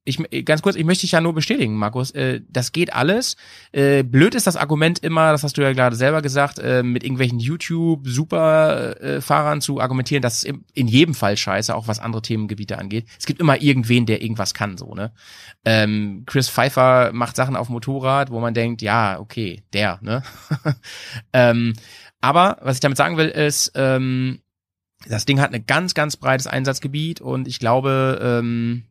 [0.03, 2.09] ich ganz kurz, ich möchte dich ja nur bestätigen, Markus.
[2.11, 3.35] Äh, das geht alles.
[3.71, 7.03] Äh, blöd ist das Argument immer, das hast du ja gerade selber gesagt, äh, mit
[7.03, 10.23] irgendwelchen YouTube-Superfahrern zu argumentieren.
[10.23, 13.05] Das ist in jedem Fall scheiße, auch was andere Themengebiete angeht.
[13.19, 15.11] Es gibt immer irgendwen, der irgendwas kann, so ne.
[15.65, 20.23] Ähm, Chris Pfeiffer macht Sachen auf Motorrad, wo man denkt, ja, okay, der, ne.
[21.33, 21.73] ähm,
[22.21, 24.41] aber was ich damit sagen will, ist, ähm,
[25.07, 28.83] das Ding hat ein ganz, ganz breites Einsatzgebiet und ich glaube, ähm,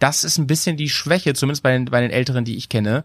[0.00, 3.04] das ist ein bisschen die Schwäche, zumindest bei den, bei den Älteren, die ich kenne.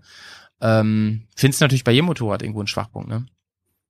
[0.62, 3.26] Ähm, Findest natürlich bei jedem Motorrad irgendwo einen Schwachpunkt, ne?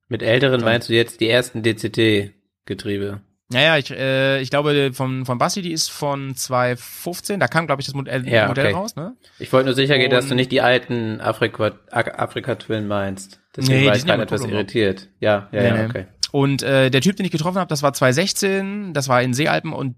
[0.08, 3.20] Mit älteren meinst du jetzt die ersten DCT-Getriebe?
[3.48, 7.80] Naja, ich, äh, ich glaube, von, von Basti, die ist von 2015, da kam, glaube
[7.80, 8.74] ich, das Modell, Ja, Modell okay.
[8.74, 9.16] raus, ne?
[9.38, 13.40] Ich wollte nur sicher gehen, dass du nicht die alten Afrika, Afrika Twin meinst.
[13.56, 14.48] Deswegen Nee, war ich gerade etwas noch.
[14.50, 15.08] irritiert.
[15.20, 15.84] Ja, ja, Nee, ja, nee.
[15.84, 16.06] okay.
[16.32, 19.72] Und äh, der Typ, den ich getroffen habe, das war 2016, das war in Seealpen
[19.72, 19.94] und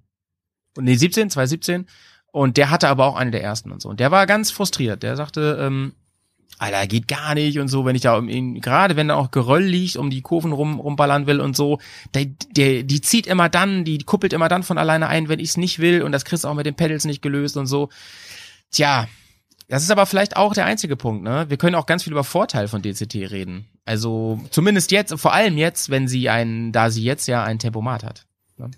[0.79, 1.87] nee, 17, 2017.
[2.31, 3.89] Und der hatte aber auch eine der ersten und so.
[3.89, 5.03] Und der war ganz frustriert.
[5.03, 5.93] Der sagte, ähm,
[6.59, 9.31] Alter, geht gar nicht und so, wenn ich da um ihn, gerade wenn da auch
[9.31, 11.79] Geröll liegt, um die Kurven rum, rumballern will und so,
[12.15, 15.51] der, der, die zieht immer dann, die kuppelt immer dann von alleine ein, wenn ich
[15.51, 17.91] es nicht will und das kriegst du auch mit den Pedals nicht gelöst und so.
[18.73, 19.07] Tja,
[19.69, 21.47] das ist aber vielleicht auch der einzige Punkt, ne?
[21.49, 23.69] Wir können auch ganz viel über Vorteil von DCT reden.
[23.85, 28.03] Also zumindest jetzt, vor allem jetzt, wenn sie ein, da sie jetzt ja ein Tempomat
[28.03, 28.27] hat.
[28.57, 28.71] Ne?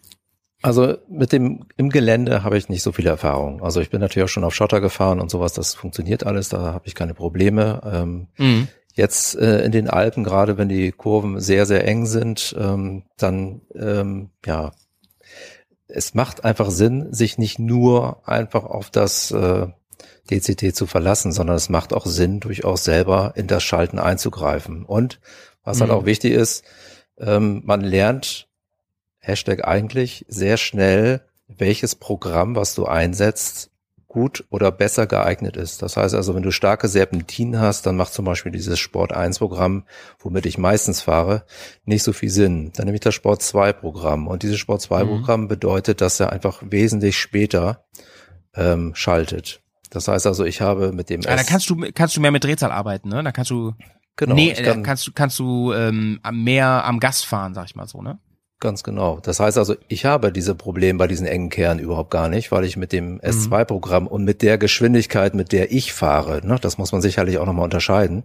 [0.63, 3.63] Also mit dem im Gelände habe ich nicht so viel Erfahrung.
[3.63, 6.73] Also ich bin natürlich auch schon auf Schotter gefahren und sowas, das funktioniert alles, da
[6.75, 7.81] habe ich keine Probleme.
[7.85, 8.69] Ähm, Mhm.
[8.95, 13.61] Jetzt äh, in den Alpen, gerade wenn die Kurven sehr, sehr eng sind, ähm, dann
[13.75, 14.73] ähm, ja,
[15.87, 19.69] es macht einfach Sinn, sich nicht nur einfach auf das äh,
[20.31, 24.85] DCT zu verlassen, sondern es macht auch Sinn, durchaus selber in das Schalten einzugreifen.
[24.85, 25.21] Und
[25.65, 25.97] was halt Mhm.
[25.97, 26.65] auch wichtig ist,
[27.19, 28.49] ähm, man lernt
[29.31, 33.71] Hashtag eigentlich sehr schnell, welches Programm, was du einsetzt,
[34.09, 35.83] gut oder besser geeignet ist.
[35.83, 39.39] Das heißt also, wenn du starke Serpentinen hast, dann macht zum Beispiel dieses Sport 1
[39.39, 39.85] Programm,
[40.19, 41.45] womit ich meistens fahre,
[41.85, 42.73] nicht so viel Sinn.
[42.75, 44.27] Dann nehme ich das Sport 2 Programm.
[44.27, 47.85] Und dieses Sport 2 Programm bedeutet, dass er einfach wesentlich später
[48.55, 49.61] ähm, schaltet.
[49.91, 52.31] Das heißt also, ich habe mit dem Ja, da S- kannst du, kannst du mehr
[52.33, 53.23] mit Drehzahl arbeiten, ne?
[53.23, 53.75] Da kannst du,
[54.17, 57.77] genau, nee, äh, kann, kannst du, kannst du ähm, mehr am Gas fahren, sag ich
[57.77, 58.19] mal so, ne?
[58.61, 59.21] Ganz genau.
[59.23, 62.65] Das heißt also, ich habe diese Probleme bei diesen engen Kernen überhaupt gar nicht, weil
[62.65, 66.93] ich mit dem S2-Programm und mit der Geschwindigkeit, mit der ich fahre, ne, das muss
[66.93, 68.25] man sicherlich auch nochmal unterscheiden.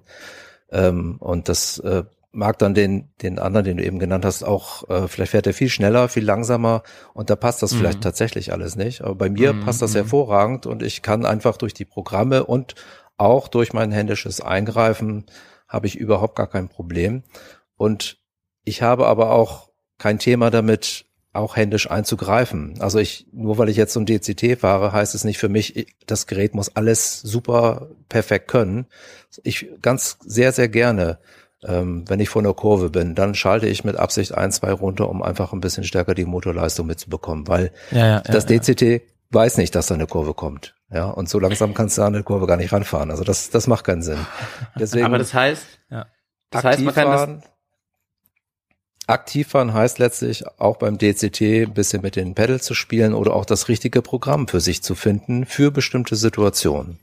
[0.71, 4.89] Ähm, und das äh, mag dann den, den anderen, den du eben genannt hast, auch,
[4.89, 7.78] äh, vielleicht fährt er viel schneller, viel langsamer und da passt das Mhm.
[7.78, 9.04] vielleicht tatsächlich alles nicht.
[9.04, 10.00] Aber bei mir Mhm, passt das mhm.
[10.00, 12.76] hervorragend und ich kann einfach durch die Programme und
[13.15, 15.28] auch durch mein händisches Eingreifen
[15.69, 17.24] habe ich überhaupt gar kein Problem.
[17.78, 18.17] Und
[18.65, 22.75] ich habe aber auch kein Thema damit, auch händisch einzugreifen.
[22.79, 25.75] Also ich, nur weil ich jetzt so ein DCT fahre, heißt es nicht für mich,
[25.75, 28.86] ich- das Gerät muss alles super perfekt können.
[29.43, 31.19] Ich ganz sehr, sehr gerne,
[31.65, 35.10] ähm, wenn ich vor einer Kurve bin, dann schalte ich mit Absicht ein, zwei runter,
[35.10, 38.19] um einfach ein bisschen stärker die Motorleistung mitzubekommen, weil Ja, ja.
[38.21, 40.73] das DCT weiß nicht, dass da eine Kurve kommt.
[40.89, 43.12] Ja, und so langsam kannst du an eine Kurve gar nicht ranfahren.
[43.12, 44.19] Also das, das macht keinen Sinn.
[44.79, 46.05] Deswegen Aber das heißt, Ja.
[46.51, 47.49] das heißt, man kann das.
[49.07, 53.35] Aktiv fahren heißt letztlich auch beim DCT ein bisschen mit den Pedals zu spielen oder
[53.35, 56.99] auch das richtige Programm für sich zu finden für bestimmte Situationen.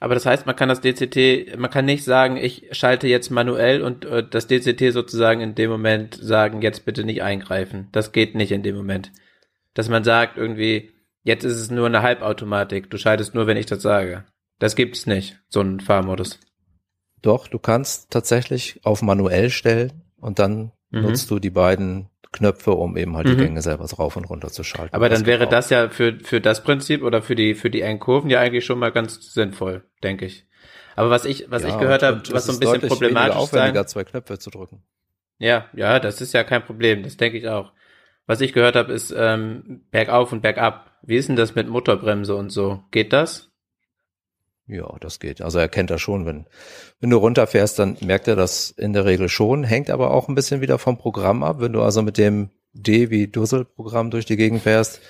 [0.00, 3.82] aber das heißt, man kann das DCT, man kann nicht sagen, ich schalte jetzt manuell
[3.82, 7.88] und äh, das DCT sozusagen in dem Moment sagen, jetzt bitte nicht eingreifen.
[7.92, 9.12] Das geht nicht in dem Moment.
[9.74, 13.66] Dass man sagt irgendwie, jetzt ist es nur eine Halbautomatik, du schaltest nur, wenn ich
[13.66, 14.24] das sage.
[14.58, 16.40] Das gibt's nicht, so ein Fahrmodus.
[17.22, 21.02] Doch, du kannst tatsächlich auf manuell stellen und dann Mhm.
[21.02, 23.32] nutzt du die beiden Knöpfe, um eben halt Mhm.
[23.32, 24.94] die Gänge selber rauf und runter zu schalten.
[24.94, 27.98] Aber dann wäre das ja für, für das Prinzip oder für die, für die engen
[28.00, 30.46] Kurven ja eigentlich schon mal ganz sinnvoll, denke ich.
[30.96, 33.40] Aber was ich, was Ja, ich gehört habe, was so ein ist bisschen problematisch sein,
[33.42, 34.82] aufwendiger, zwei Knöpfe zu drücken.
[35.38, 37.72] Ja, ja, das ist ja kein Problem, das denke ich auch.
[38.26, 40.92] Was ich gehört habe, ist ähm, bergauf und bergab.
[41.02, 42.84] Wie ist denn das mit Motorbremse und so?
[42.90, 43.49] Geht das?
[44.70, 45.40] Ja, das geht.
[45.42, 46.46] Also er kennt das schon, wenn,
[47.00, 50.34] wenn du runterfährst, dann merkt er das in der Regel schon, hängt aber auch ein
[50.36, 51.56] bisschen wieder vom Programm ab.
[51.60, 55.00] Wenn du also mit dem D wie Dussel-Programm durch die Gegend fährst,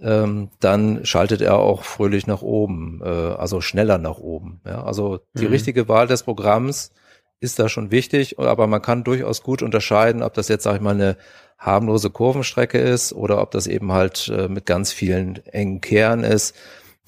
[0.00, 4.60] ähm, dann schaltet er auch fröhlich nach oben, äh, also schneller nach oben.
[4.64, 5.50] Ja, also die Mhm.
[5.52, 6.92] richtige Wahl des Programms
[7.40, 10.80] ist da schon wichtig, aber man kann durchaus gut unterscheiden, ob das jetzt, sag ich
[10.80, 11.16] mal, eine
[11.58, 16.54] harmlose Kurvenstrecke ist oder ob das eben halt äh, mit ganz vielen engen Kehren ist.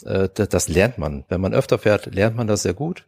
[0.05, 1.25] Äh, das, lernt man.
[1.29, 3.07] Wenn man öfter fährt, lernt man das sehr gut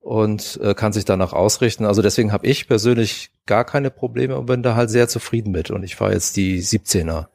[0.00, 1.84] und äh, kann sich danach ausrichten.
[1.84, 5.70] Also deswegen habe ich persönlich gar keine Probleme und bin da halt sehr zufrieden mit.
[5.70, 7.26] Und ich fahre jetzt die 17er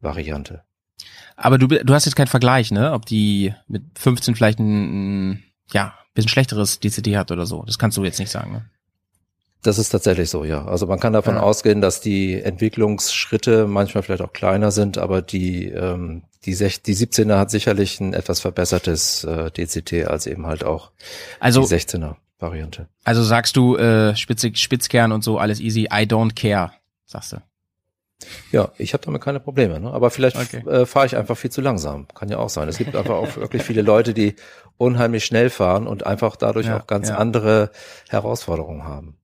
[0.00, 0.62] Variante.
[1.36, 2.92] Aber du, du hast jetzt keinen Vergleich, ne?
[2.92, 7.62] Ob die mit 15 vielleicht ein, ja, bisschen schlechteres DCT hat oder so.
[7.64, 8.70] Das kannst du jetzt nicht sagen, ne?
[9.66, 10.64] Das ist tatsächlich so, ja.
[10.66, 11.40] Also man kann davon Ja.
[11.42, 16.94] ausgehen, dass die Entwicklungsschritte manchmal vielleicht auch kleiner sind, aber die, ähm, die, sech, die
[16.94, 20.92] 17er hat sicherlich ein etwas verbessertes äh, DCT als eben halt auch
[21.40, 22.88] Also, die 16er Variante.
[23.04, 26.70] also sagst du, äh, Spitze, Spitzkern und so, alles easy, I don't care,
[27.06, 27.36] sagst du.
[28.50, 29.90] Ja, ich habe damit keine Probleme, ne?
[29.92, 30.66] aber vielleicht Okay.
[30.68, 32.06] äh, fahre ich einfach viel zu langsam.
[32.14, 32.68] Kann ja auch sein.
[32.68, 34.36] Es gibt einfach auch wirklich viele Leute, die
[34.78, 37.16] unheimlich schnell fahren und einfach dadurch Ja, auch ganz ja.
[37.16, 37.70] andere
[38.08, 39.16] Herausforderungen haben.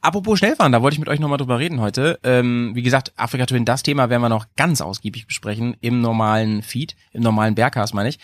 [0.00, 2.18] Apropos Schnellfahren, da wollte ich mit euch nochmal drüber reden heute.
[2.22, 6.62] Ähm, wie gesagt, Afrika Twin, das Thema werden wir noch ganz ausgiebig besprechen im normalen
[6.62, 8.18] Feed, im normalen Bergcast meine ich.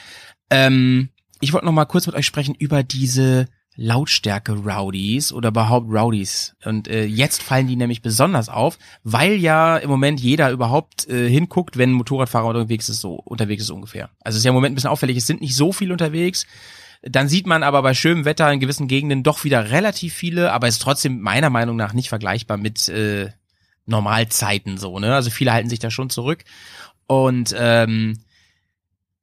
[0.51, 3.47] Ähm, ich wollte noch mal kurz mit euch sprechen über diese
[3.77, 6.57] Lautstärke-Rowdies oder überhaupt Rowdies.
[6.65, 11.29] Und äh, jetzt fallen die nämlich besonders auf, weil ja im Moment jeder überhaupt äh,
[11.29, 14.11] hinguckt, wenn ein Motorradfahrer unterwegs ist, so unterwegs ist ungefähr.
[14.21, 16.47] Also es ist ja im Moment ein bisschen auffällig, es sind nicht so viele unterwegs.
[17.03, 20.69] Dann sieht man aber bei schönem Wetter in gewissen Gegenden doch wieder relativ viele, aber
[20.69, 23.31] ist trotzdem meiner Meinung nach nicht vergleichbar mit äh,
[23.87, 25.15] Normalzeiten so, ne?
[25.15, 26.45] Also viele halten sich da schon zurück.
[27.07, 28.19] Und ähm,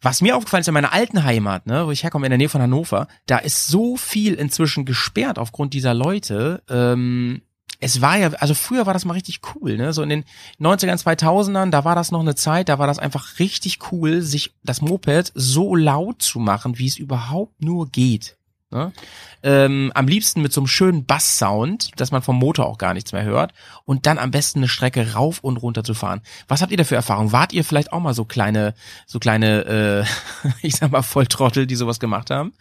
[0.04, 2.50] was mir aufgefallen ist in meiner alten Heimat, ne, wo ich herkomme, in der Nähe
[2.50, 6.62] von Hannover, da ist so viel inzwischen gesperrt aufgrund dieser Leute.
[6.70, 7.42] Ähm,
[7.84, 9.94] es war ja, also früher war das mal richtig cool, ne?
[9.94, 10.24] So in den
[10.60, 14.54] 90ern, 2000ern, da war das noch eine Zeit, da war das einfach richtig cool, sich
[14.64, 18.38] das Moped so laut zu machen, wie es überhaupt nur geht.
[18.74, 18.92] Ne?
[19.44, 23.12] Ähm, am liebsten mit so einem schönen Bass-Sound, dass man vom Motor auch gar nichts
[23.12, 23.54] mehr hört.
[23.86, 26.22] Und dann am besten eine Strecke rauf und runter zu fahren.
[26.48, 27.32] Was habt ihr da für Erfahrungen?
[27.32, 28.74] Wart ihr vielleicht auch mal so kleine,
[29.06, 30.06] so kleine,
[30.44, 32.54] äh, ich sag mal Volltrottel, die sowas gemacht haben?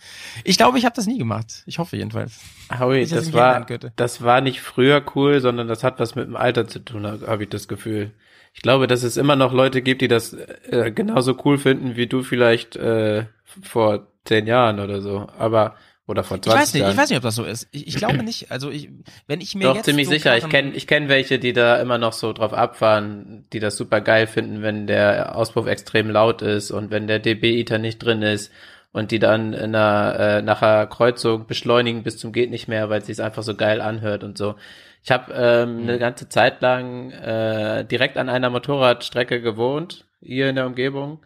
[0.44, 1.62] Ich glaube, ich habe das nie gemacht.
[1.66, 2.38] Ich hoffe jedenfalls.
[2.78, 3.64] Howie, das ich war,
[3.96, 7.44] das war nicht früher cool, sondern das hat was mit dem Alter zu tun, habe
[7.44, 8.12] ich das Gefühl.
[8.54, 12.06] Ich glaube, dass es immer noch Leute gibt, die das äh, genauso cool finden, wie
[12.06, 13.26] du vielleicht äh,
[13.62, 15.26] vor zehn Jahren oder so.
[15.38, 15.74] Aber
[16.06, 16.92] oder vor Ich 20 weiß nicht, Jahren.
[16.92, 17.68] ich weiß nicht, ob das so ist.
[17.70, 18.50] Ich, ich glaube nicht.
[18.50, 18.90] Also ich,
[19.28, 20.36] wenn ich mir Doch, jetzt ziemlich so sicher.
[20.36, 24.00] Ich kenne ich kenn welche, die da immer noch so drauf abfahren, die das super
[24.00, 28.50] geil finden, wenn der Auspuff extrem laut ist und wenn der dB-Iter nicht drin ist
[28.92, 32.90] und die dann in einer, äh, nach einer Kreuzung beschleunigen bis zum geht nicht mehr,
[32.90, 34.56] weil es sich einfach so geil anhört und so.
[35.04, 35.88] Ich habe ähm, Mhm.
[35.88, 41.20] eine ganze Zeit lang äh, direkt an einer Motorradstrecke gewohnt, hier in der Umgebung.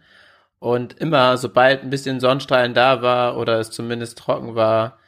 [0.59, 4.99] Und immer, sobald ein bisschen Sonnenstrahlen da war oder es zumindest trocken war,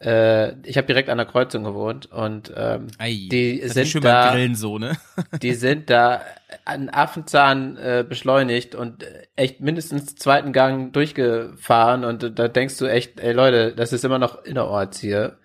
[0.00, 4.54] äh, ich habe direkt an der Kreuzung gewohnt und ähm, Ei, die sind da- Grillen
[4.54, 4.96] so, ne?
[5.42, 6.22] die sind da
[6.64, 9.04] an Affenzahn äh, beschleunigt und
[9.36, 14.18] echt mindestens zweiten Gang durchgefahren und da denkst du echt, ey Leute, das ist immer
[14.18, 15.38] noch innerorts hier.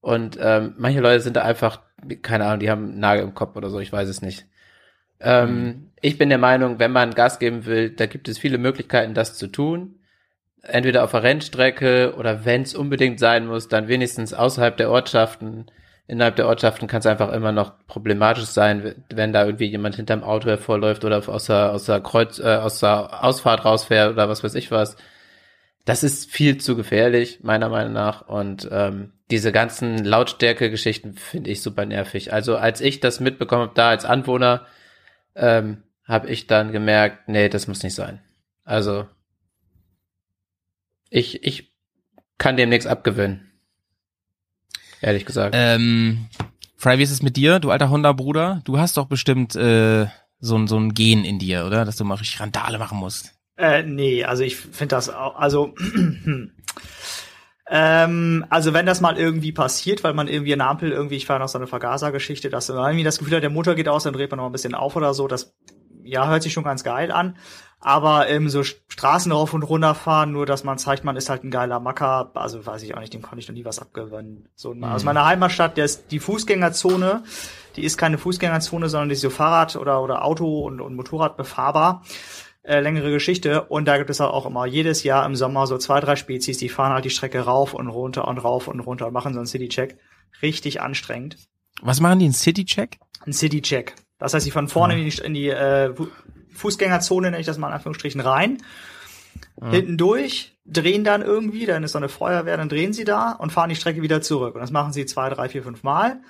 [0.00, 1.80] Und ähm, manche Leute sind da einfach,
[2.22, 4.46] keine Ahnung, die haben einen Nagel im Kopf oder so, ich weiß es nicht.
[5.20, 9.14] Ähm, Ich bin der Meinung, wenn man Gas geben will, da gibt es viele Möglichkeiten,
[9.14, 9.96] das zu tun.
[10.62, 15.66] Entweder auf der Rennstrecke oder wenn es unbedingt sein muss, dann wenigstens außerhalb der Ortschaften.
[16.06, 20.22] Innerhalb der Ortschaften kann es einfach immer noch problematisch sein, wenn da irgendwie jemand hinterm
[20.22, 24.42] Auto hervorläuft oder aus der, aus der Kreuz, äh, aus der Ausfahrt rausfährt oder was
[24.42, 24.96] weiß ich was.
[25.84, 28.28] Das ist viel zu gefährlich, meiner Meinung nach.
[28.28, 32.32] Und ähm, diese ganzen Lautstärke-Geschichten finde ich super nervig.
[32.32, 34.66] Also als ich das mitbekommen habe, da als Anwohner,
[35.34, 38.20] ähm, habe ich dann gemerkt, nee, das muss nicht sein.
[38.64, 39.06] Also
[41.10, 41.72] ich, ich
[42.38, 43.52] kann dem nichts abgewinnen.
[45.00, 45.54] Ehrlich gesagt.
[45.56, 46.28] Ähm,
[46.76, 48.62] Fry, wie ist es mit dir, du alter Honda-Bruder?
[48.64, 50.06] Du hast doch bestimmt äh,
[50.40, 51.84] so, ein so ein Gen in dir, oder?
[51.84, 53.34] Dass du mal richtig Randale machen musst.
[53.56, 55.74] Äh, nee, also ich finde das auch, also,
[57.70, 61.40] ähm, also wenn das mal irgendwie passiert, weil man irgendwie eine Ampel irgendwie, ich fahre
[61.40, 64.14] noch so eine Vergasergeschichte, dass man irgendwie das Gefühl hat, der Motor geht aus, dann
[64.14, 65.54] dreht man noch ein bisschen auf oder so, das,
[66.02, 67.36] ja, hört sich schon ganz geil an.
[67.80, 71.44] Aber ähm, so Straßen rauf und runter fahren, nur dass man zeigt, man ist halt
[71.44, 74.48] ein geiler Macker, also weiß ich auch nicht, dem konnte ich noch nie was abgewinnen.
[74.56, 77.22] So, Aus meiner Heimatstadt, der ist die Fußgängerzone,
[77.76, 81.36] die ist keine Fußgängerzone, sondern die ist so Fahrrad- oder, oder Auto- und, und Motorrad
[81.36, 82.02] befahrbar
[82.62, 83.62] äh, längere Geschichte.
[83.64, 86.58] Und da gibt es halt auch immer jedes Jahr im Sommer so zwei, drei Spezies,
[86.58, 89.40] die fahren halt die Strecke rauf und runter und rauf und runter und machen so
[89.40, 89.98] einen City-Check.
[90.42, 91.38] Richtig anstrengend.
[91.82, 92.98] Was machen die, ein City-Check?
[93.24, 93.94] Ein City-Check.
[94.18, 96.08] Das heißt, sie fahren vorne in die, in die äh, Fu-
[96.52, 98.58] Fußgängerzone, nenne ich das mal in Anführungsstrichen, rein.
[99.60, 103.52] Hinten durch, drehen dann irgendwie, dann ist so eine Feuerwehr, dann drehen sie da und
[103.52, 104.54] fahren die Strecke wieder zurück.
[104.54, 106.20] Und das machen sie zwei, drei, vier, fünf Mal.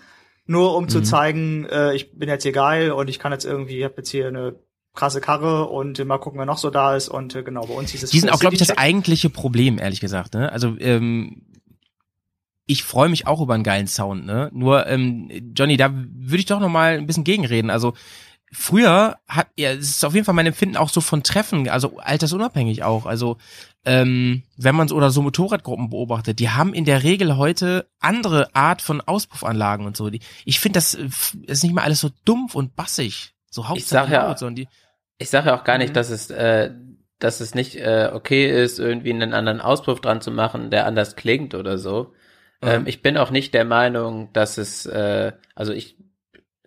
[0.46, 3.78] Nur um zu zeigen, äh, ich bin jetzt hier geil und ich kann jetzt irgendwie,
[3.78, 4.56] ich habe jetzt hier eine
[4.98, 7.08] krasse Karre und äh, mal gucken, wer noch so da ist.
[7.08, 9.78] Und äh, genau, bei uns hieß es Die sind auch, glaube ich, das eigentliche Problem,
[9.78, 10.34] ehrlich gesagt.
[10.34, 10.50] Ne?
[10.52, 11.42] Also ähm,
[12.66, 14.26] ich freue mich auch über einen geilen Sound.
[14.26, 14.50] Ne?
[14.52, 17.70] Nur ähm, Johnny, da würde ich doch noch mal ein bisschen gegenreden.
[17.70, 17.94] Also
[18.52, 21.98] früher hat ja, es ist auf jeden Fall mein Empfinden auch so von Treffen, also
[21.98, 23.06] altersunabhängig auch.
[23.06, 23.38] Also
[23.84, 28.54] ähm, wenn man so oder so Motorradgruppen beobachtet, die haben in der Regel heute andere
[28.54, 30.10] Art von Auspuffanlagen und so.
[30.10, 31.08] Die, ich finde, das äh,
[31.46, 33.32] ist nicht mal alles so dumpf und bassig.
[33.50, 34.68] So Hauptsache sag ja- sondern die,
[35.18, 35.82] Ich sage ja auch gar Mhm.
[35.82, 36.70] nicht, dass es, äh,
[37.18, 41.16] dass es nicht äh, okay ist, irgendwie einen anderen Auspuff dran zu machen, der anders
[41.16, 42.14] klingt oder so.
[42.62, 45.96] Ähm, ich bin auch nicht der Meinung, dass es, äh, also ich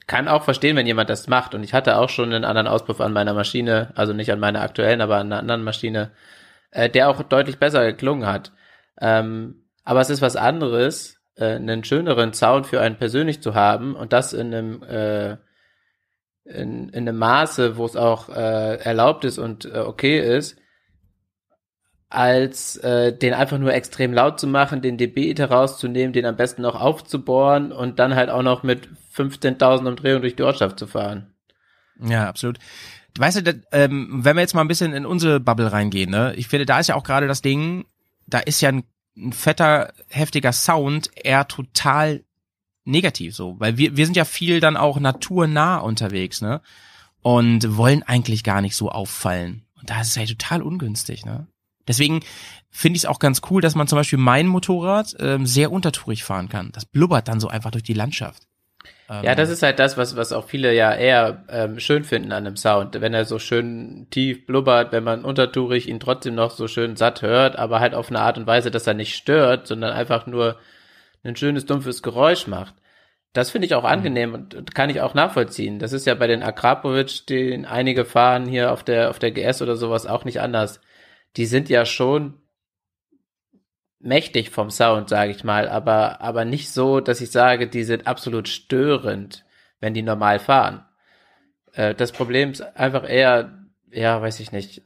[0.08, 1.56] kann auch verstehen, wenn jemand das macht.
[1.56, 4.62] Und ich hatte auch schon einen anderen Auspuff an meiner Maschine, also nicht an meiner
[4.62, 6.12] aktuellen, aber an einer anderen Maschine,
[6.72, 8.52] äh, der auch deutlich besser geklungen hat.
[9.00, 13.96] Ähm, aber es ist was anderes, äh, einen schöneren Sound für einen persönlich zu haben
[13.96, 15.38] und das in einem äh,
[16.46, 20.58] in, in einem Maße, wo es auch äh, erlaubt ist und äh, okay ist,
[22.10, 26.62] als äh, den einfach nur extrem laut zu machen, den dB herauszunehmen, den am besten
[26.62, 31.34] noch aufzubohren und dann halt auch noch mit 15.000 Umdrehungen durch die Ortschaft zu fahren.
[32.00, 32.58] Ja, absolut.
[33.18, 36.34] Weißt du, das, ähm, wenn wir jetzt mal ein bisschen in unsere Bubble reingehen, ne?
[36.36, 37.86] Ich finde, da ist ja auch gerade das Ding,
[38.26, 38.84] da ist ja ein,
[39.18, 42.24] ein fetter, heftiger Sound eher total
[42.84, 46.62] negativ so, weil wir, wir sind ja viel dann auch naturnah unterwegs, ne?
[47.22, 49.64] Und wollen eigentlich gar nicht so auffallen.
[49.80, 51.48] Und da ist es ja total ungünstig, ne?
[51.88, 52.22] Deswegen
[52.70, 56.24] finde ich es auch ganz cool, dass man zum Beispiel mein Motorrad ähm, sehr untertourig
[56.24, 56.72] fahren kann.
[56.72, 58.44] Das blubbert dann so einfach durch die Landschaft.
[59.10, 62.32] Ähm, Ja, das ist halt das, was, was auch viele ja eher ähm, schön finden
[62.32, 63.00] an einem Sound.
[63.02, 67.22] Wenn er so schön tief blubbert, wenn man untertourig ihn trotzdem noch so schön satt
[67.22, 70.58] hört, aber halt auf eine Art und Weise, dass er nicht stört, sondern einfach nur
[71.24, 72.76] ein schönes, dumpfes Geräusch macht.
[73.34, 75.80] Das finde ich auch angenehm und und kann ich auch nachvollziehen.
[75.80, 79.62] Das ist ja bei den Akrapovic, den einige fahren hier auf der, auf der GS
[79.62, 80.82] oder sowas auch nicht anders.
[81.38, 82.42] Die sind ja schon
[84.00, 88.08] mächtig vom Sound, sage ich mal, aber, aber nicht so, dass ich sage, die sind
[88.08, 89.46] absolut störend,
[89.80, 90.86] wenn die normal fahren.
[91.74, 94.84] Äh, das Problem ist einfach eher, ja, weiß ich nicht.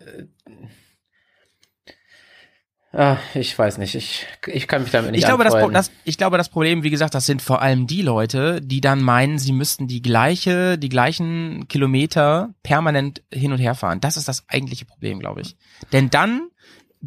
[2.97, 6.17] Ah, ich weiß nicht, ich, ich kann mich damit nicht ich glaube, das, das, ich
[6.17, 9.51] glaube, das Problem, wie gesagt, das sind vor allem die Leute, die dann meinen, sie
[9.51, 13.99] müssten die gleiche, die gleichen Kilometer permanent hin und her fahren.
[13.99, 15.57] Das ist das eigentliche Problem, glaube ich.
[15.91, 16.47] Denn dann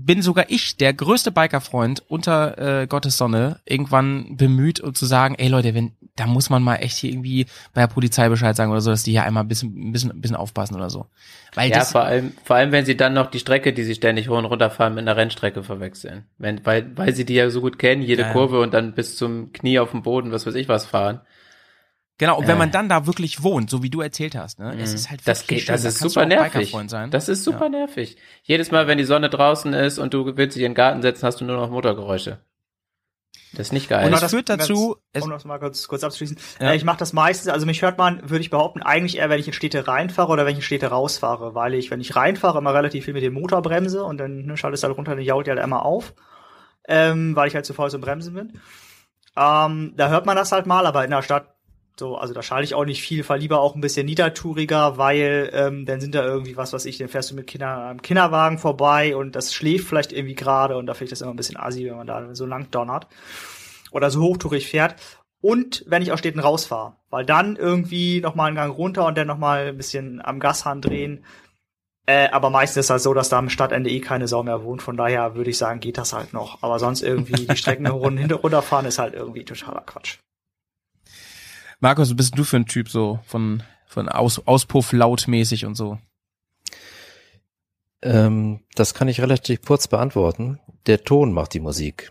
[0.06, 5.34] bin sogar ich, der größte Bikerfreund unter äh, Gottes Sonne, irgendwann bemüht, um zu sagen,
[5.36, 8.70] ey Leute, wenn, da muss man mal echt hier irgendwie bei der Polizei Bescheid sagen
[8.70, 11.06] oder so, dass die hier einmal ein bisschen, ein bisschen, ein bisschen aufpassen oder so.
[11.54, 13.94] Weil Ja, das, vor allem, vor allem, wenn sie dann noch die Strecke, die sie
[13.94, 16.24] ständig hoch und runter fahren, mit einer Rennstrecke verwechseln.
[16.38, 18.32] Wenn, weil, weil sie die ja so gut kennen, jede Ja, ja.
[18.32, 21.20] Kurve und dann bis zum Knie auf dem Boden, was weiß ich was fahren.
[22.18, 22.58] Genau, und wenn Äh.
[22.58, 25.24] man dann da wirklich wohnt, so wie du erzählt hast, ne, es ist halt Mhm.
[25.24, 26.74] Das geht, das schön, ist da super nervig.
[27.10, 28.16] Das ist super nervig.
[28.42, 31.24] Jedes Mal, wenn die Sonne draußen ist und du willst dich in den Garten setzen,
[31.26, 32.38] hast du nur noch Motorgeräusche.
[33.52, 34.00] Das ist nicht geil.
[34.04, 36.36] Und Genau das führt dazu- Ganz, es- um das mal kurz, kurz abzuschließen.
[36.60, 36.72] Ja.
[36.72, 39.40] Äh, ich mache das meistens, also mich hört man, würde ich behaupten, eigentlich eher, wenn
[39.40, 42.58] ich in Städte reinfahre oder wenn ich in Städte rausfahre, weil ich, wenn ich reinfahre,
[42.58, 45.24] immer relativ viel mit dem Motor bremse und dann ne, schalte es halt runter, dann
[45.24, 46.12] jault ja halt einmal auf,
[46.86, 48.60] ähm, weil ich halt zu faul zum Bremsen bin.
[49.34, 51.54] Ähm, da hört man das halt mal, aber in der Stadt
[51.98, 55.50] so, also da schalte ich auch nicht viel, fahr lieber auch ein bisschen niedertouriger, weil
[55.52, 58.58] ähm, dann sind da irgendwie was, was ich, dann fährst du mit Kinder, einem Kinderwagen
[58.58, 61.56] vorbei und das schläft vielleicht irgendwie gerade und da finde ich das immer ein bisschen
[61.56, 63.06] assi, wenn man da so lang donnert
[63.90, 64.96] oder so hochtourig fährt.
[65.40, 69.16] Und wenn ich aus Städten rausfahre, weil dann irgendwie noch mal einen Gang runter und
[69.16, 71.24] dann noch mal ein bisschen am Gashahn drehen.
[72.06, 74.64] Äh, aber meistens ist es halt so, dass da am Stadtende eh keine Sau mehr
[74.64, 74.82] wohnt.
[74.82, 76.62] Von daher würde ich sagen, geht das halt noch.
[76.62, 80.18] Aber sonst irgendwie die Strecken runterfahren ist halt irgendwie totaler Quatsch.
[81.80, 85.98] Markus, bist du für ein Typ so von, von Aus, Auspuff lautmäßig und so?
[88.02, 90.60] Ähm, das kann ich relativ kurz beantworten.
[90.86, 92.10] Der Ton macht die Musik.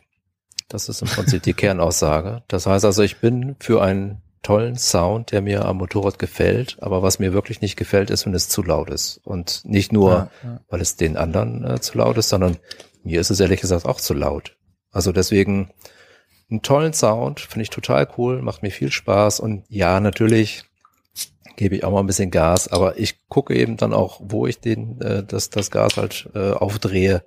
[0.70, 2.44] Das ist im Prinzip die Kernaussage.
[2.48, 7.04] Das heißt also, ich bin für einen tollen Sound, der mir am Motorrad gefällt, aber
[7.04, 9.20] was mir wirklich nicht gefällt, ist, wenn es zu laut ist.
[9.24, 10.62] Und nicht nur, Ja, ja.
[10.70, 12.58] weil es den anderen äh, zu laut ist, sondern
[13.04, 14.56] mir ist es ehrlich gesagt auch zu laut.
[14.92, 15.72] Also deswegen
[16.50, 20.64] einen tollen Sound, finde ich total cool, macht mir viel Spaß und ja, natürlich
[21.58, 24.60] gebe ich auch mal ein bisschen Gas, aber ich gucke eben dann auch, wo ich
[24.60, 27.24] den, äh, das, das Gas halt äh, aufdrehe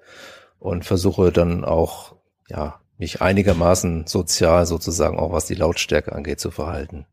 [0.58, 2.16] und versuche dann auch,
[2.48, 7.06] ja, mich einigermaßen sozial sozusagen auch was die Lautstärke angeht zu verhalten.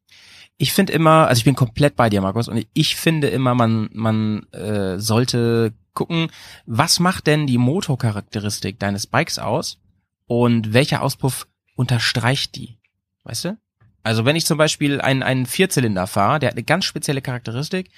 [0.57, 3.89] Ich finde immer, also ich bin komplett bei dir, Markus, und ich finde immer, man,
[3.93, 6.29] man äh, sollte gucken,
[6.65, 9.79] was macht denn die Motorcharakteristik deines Bikes aus
[10.27, 12.77] und welcher Auspuff unterstreicht die?
[13.23, 13.57] Weißt du?
[14.03, 17.91] Also wenn ich zum Beispiel einen, einen Vierzylinder fahre, der hat eine ganz spezielle Charakteristik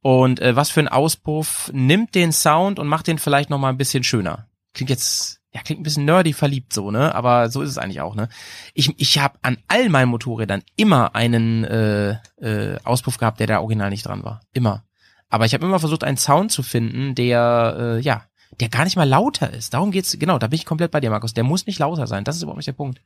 [0.00, 3.68] und äh, was für ein Auspuff nimmt den Sound und macht den vielleicht noch mal
[3.68, 4.48] ein bisschen schöner.
[4.74, 7.14] Klingt jetzt ja klingt ein bisschen nerdy verliebt so, ne?
[7.14, 8.28] Aber so ist es eigentlich auch, ne?
[8.74, 13.60] Ich ich habe an all meinen Motorrädern immer einen äh, äh, Auspuff gehabt, der da
[13.60, 14.84] original nicht dran war, immer.
[15.28, 18.24] Aber ich habe immer versucht, einen Sound zu finden, der äh, ja,
[18.60, 19.74] der gar nicht mal lauter ist.
[19.74, 20.18] Darum geht's.
[20.18, 21.34] Genau, da bin ich komplett bei dir, Markus.
[21.34, 22.24] Der muss nicht lauter sein.
[22.24, 23.00] Das ist überhaupt nicht der Punkt.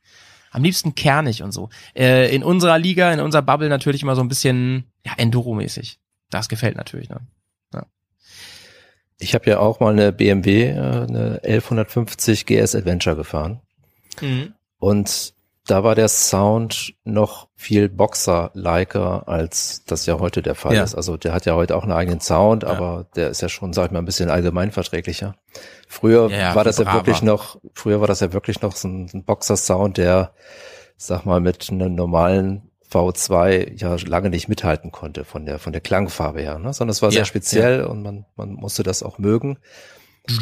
[0.51, 1.69] Am liebsten kernig und so.
[1.95, 5.99] Äh, in unserer Liga, in unserer Bubble natürlich immer so ein bisschen ja Enduro-mäßig.
[6.29, 7.19] Das gefällt natürlich, ne?
[9.19, 13.61] Ich habe ja auch mal eine BMW, äh, eine 1150 GS Adventure gefahren.
[14.77, 15.33] Und
[15.67, 20.83] da war der Sound noch viel Boxer-liker, als das ja heute der Fall Ja.
[20.83, 20.95] ist.
[20.95, 22.69] Also der hat ja heute auch einen eigenen Sound, Ja.
[22.69, 25.35] aber der ist ja schon, sag ich mal, ein bisschen allgemeinverträglicher.
[25.87, 26.97] Früher Ja, ja, war das ja braver.
[26.99, 30.31] wirklich noch, früher war das ja wirklich noch so ein, ein Boxer-Sound, der,
[30.97, 35.81] sag mal, mit einem normalen V2 ja lange nicht mithalten konnte von der, von der
[35.81, 36.71] Klangfarbe her, ne?
[36.73, 39.57] sondern es war Ja, sehr speziell und man, man musste das auch mögen.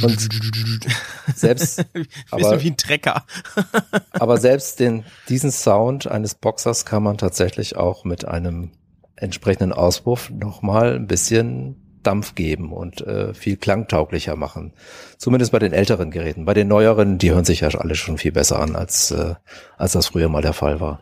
[0.02, 0.88] Und
[1.36, 1.86] selbst,
[2.32, 3.26] aber, wie ein Trecker.
[4.12, 8.72] aber selbst den, diesen Sound eines Boxers kann man tatsächlich auch mit einem
[9.16, 14.74] entsprechenden Auspuff nochmal ein bisschen Dampf geben und äh, viel klangtauglicher machen.
[15.18, 16.46] Zumindest bei den älteren Geräten.
[16.46, 19.36] Bei den neueren, die hören sich ja alle schon viel besser an, als, äh,
[19.78, 21.02] als das früher mal der Fall war.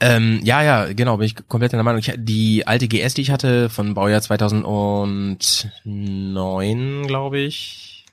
[0.00, 2.00] Ähm, ja, ja, genau, bin ich komplett in der Meinung.
[2.00, 8.06] Ich, die alte GS, die ich hatte, von Baujahr 2009, glaube ich,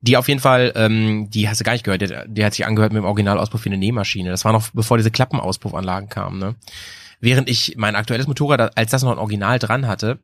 [0.00, 2.66] die auf jeden Fall, ähm, die hast du gar nicht gehört, die, die hat sich
[2.66, 4.30] angehört mit dem Originalauspuff wie eine Nähmaschine.
[4.30, 6.56] Das war noch bevor diese Klappenauspuffanlagen kamen, ne?
[7.20, 10.20] Während ich mein aktuelles Motorrad, als das noch ein Original dran hatte,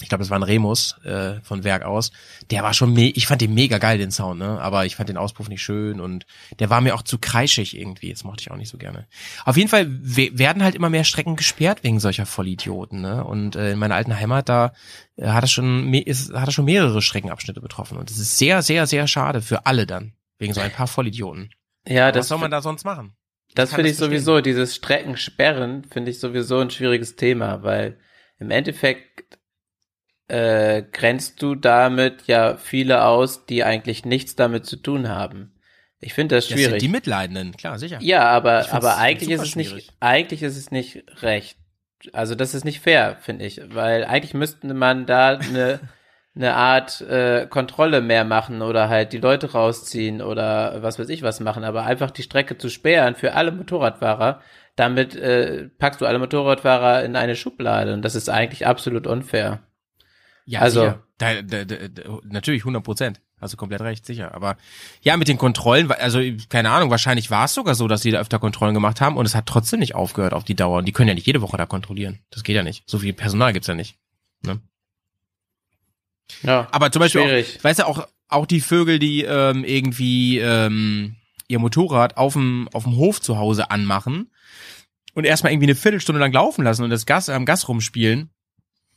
[0.00, 2.10] ich glaube, das war ein Remus äh, von Werk aus.
[2.50, 4.60] Der war schon, ich fand den mega geil, den Sound, ne?
[4.60, 6.26] Aber ich fand den Auspuff nicht schön und
[6.58, 8.10] der war mir auch zu kreischig irgendwie.
[8.10, 9.06] Das mochte ich auch nicht so gerne.
[9.44, 13.24] Auf jeden Fall we werden halt immer mehr Strecken gesperrt wegen solcher Vollidioten, ne?
[13.24, 14.72] Und äh, in meiner alten Heimat da
[15.16, 18.62] äh, hat es schon ist, hat es schon mehrere Streckenabschnitte betroffen und das ist sehr,
[18.62, 21.50] sehr, sehr schade für alle dann wegen so ein paar Vollidioten.
[21.86, 23.14] Ja, Was das, soll man da sonst machen?
[23.54, 27.98] das finde ich sowieso, dieses Streckensperren finde ich sowieso ein schwieriges Thema, weil
[28.38, 29.33] im Endeffekt
[30.28, 35.52] äh, grenzt du damit ja viele aus, die eigentlich nichts damit zu tun haben.
[36.00, 36.80] Ich finde das Das sind schwierig.
[36.80, 37.98] die Mitleidenden, klar, sicher.
[38.00, 39.90] Ja, aber, aber eigentlich ist es super nicht, schwierig.
[40.00, 41.56] eigentlich ist es nicht recht.
[42.12, 45.80] Also das ist nicht fair, finde ich, weil eigentlich müsste man da eine,
[46.36, 51.22] eine Art äh, Kontrolle mehr machen oder halt die Leute rausziehen oder was weiß ich
[51.22, 54.42] was machen, aber einfach die Strecke zu sperren für alle Motorradfahrer,
[54.76, 59.60] damit äh, packst du alle Motorradfahrer in eine Schublade und das ist eigentlich absolut unfair.
[60.44, 60.98] Ja, Also-.
[61.16, 61.74] Da, da, da,
[62.24, 63.20] natürlich 100 Prozent.
[63.40, 64.34] Hast du komplett recht, sicher.
[64.34, 64.56] Aber
[65.02, 68.18] ja, mit den Kontrollen, also keine Ahnung, wahrscheinlich war es sogar so, dass sie da
[68.18, 70.78] öfter Kontrollen gemacht haben und es hat trotzdem nicht aufgehört auf die Dauer.
[70.78, 72.18] Und die können ja nicht jede Woche da kontrollieren.
[72.30, 72.82] Das geht ja nicht.
[72.88, 73.96] So viel Personal gibt's ja nicht.
[74.42, 74.60] Ne?
[76.42, 77.56] Ja, Aber zum Beispiel, schwierig.
[77.58, 81.16] auch, weißt du, auch, auch die Vögel, die ähm, irgendwie ähm,
[81.48, 84.30] ihr Motorrad auf dem, auf dem Hof zu Hause anmachen
[85.14, 88.30] und erstmal irgendwie eine Viertelstunde lang laufen lassen und das Gas am Gas rumspielen.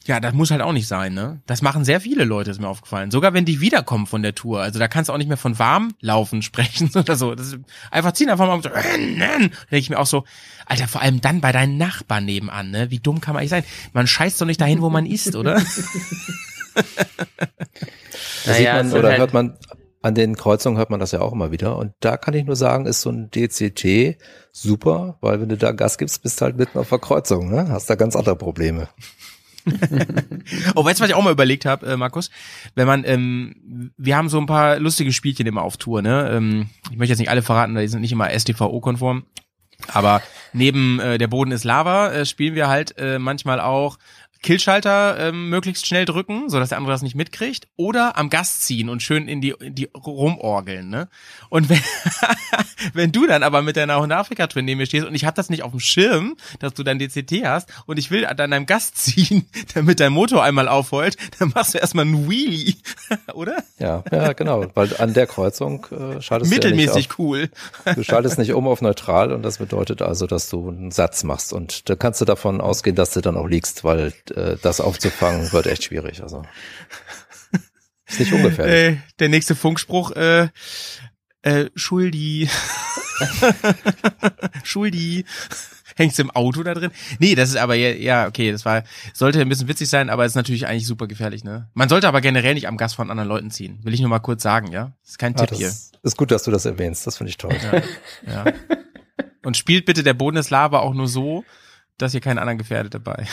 [0.07, 1.41] Ja, das muss halt auch nicht sein, ne?
[1.45, 3.11] Das machen sehr viele Leute, ist mir aufgefallen.
[3.11, 4.61] Sogar wenn die wiederkommen von der Tour.
[4.61, 7.35] Also da kannst du auch nicht mehr von warm laufen sprechen oder so.
[7.35, 7.57] Das ist,
[7.91, 8.81] einfach ziehen einfach mal und so, äh,
[9.19, 10.23] dann denke ich mir auch so,
[10.65, 12.89] Alter, vor allem dann bei deinen Nachbarn nebenan, ne?
[12.89, 13.63] Wie dumm kann man eigentlich sein?
[13.93, 15.61] Man scheißt doch nicht dahin, wo man isst, oder?
[18.45, 19.57] Da sieht man oder halt- hört man,
[20.01, 21.75] an den Kreuzungen hört man das ja auch immer wieder.
[21.77, 24.17] Und da kann ich nur sagen, ist so ein DCT
[24.51, 27.67] super, weil wenn du da Gas gibst, bist du halt mitten auf der Kreuzung, ne?
[27.69, 28.87] Hast da ganz andere Probleme.
[30.75, 32.29] Oh, weißt du, was ich auch mal überlegt habe, äh, Markus?
[32.75, 36.29] Wenn man, ähm, wir haben so ein paar lustige Spielchen immer auf Tour, ne?
[36.31, 39.25] Ähm, ich möchte jetzt nicht alle verraten, die sind nicht immer STVO-konform.
[39.93, 40.21] Aber
[40.53, 43.97] neben äh, der Boden ist Lava äh, spielen wir halt äh, manchmal auch
[44.47, 48.61] Killschalter ähm, möglichst schnell drücken, so dass der andere das nicht mitkriegt, oder am Gas
[48.61, 51.09] ziehen und schön in die in die rumorgeln, ne?
[51.49, 51.81] Und wenn,
[52.93, 55.63] wenn du dann aber mit deiner Afrika-Twin neben mir stehst und ich hab das nicht
[55.63, 59.49] auf dem Schirm, dass du dein DCT hast und ich will an deinem Gas ziehen,
[59.73, 62.75] damit dein Motor einmal aufheult, dann machst du erstmal einen Wheelie,
[63.33, 63.65] oder?
[63.79, 64.65] Ja, ja, genau.
[64.75, 67.49] Weil an der Kreuzung äh, schaltest Mittelmäßig du ja auf,
[67.85, 67.95] cool.
[67.95, 71.51] Du schaltest nicht um auf neutral und das bedeutet also, dass du einen Satz machst.
[71.51, 75.51] Und da kannst du davon ausgehen, dass du dann auch liegst, weil äh, das aufzufangen
[75.51, 76.21] wird echt schwierig.
[76.21, 76.43] Also
[78.07, 78.73] ist nicht ungefährlich.
[78.73, 80.47] Äh, der nächste Funkspruch, äh,
[81.41, 82.49] äh, Schuldi.
[84.63, 85.25] Schuldi.
[85.95, 86.91] Hängst du im Auto da drin?
[87.17, 88.83] Nee, das ist aber ja, ja, okay, das war,
[89.13, 91.69] sollte ein bisschen witzig sein, aber ist natürlich eigentlich super gefährlich, ne?
[91.73, 93.79] Man sollte aber generell nicht am Gas von anderen Leuten ziehen.
[93.83, 94.93] Will ich nur mal kurz sagen, ja?
[95.01, 95.69] Das ist kein Ah, Tipp hier.
[96.03, 97.07] ist gut, dass du das erwähnst.
[97.07, 97.55] Das finde ich toll.
[98.27, 98.45] Ja.
[99.43, 101.43] Und spielt bitte der Boden ist Lava auch nur so,
[101.97, 103.25] dass ihr keinen anderen gefährdet dabei.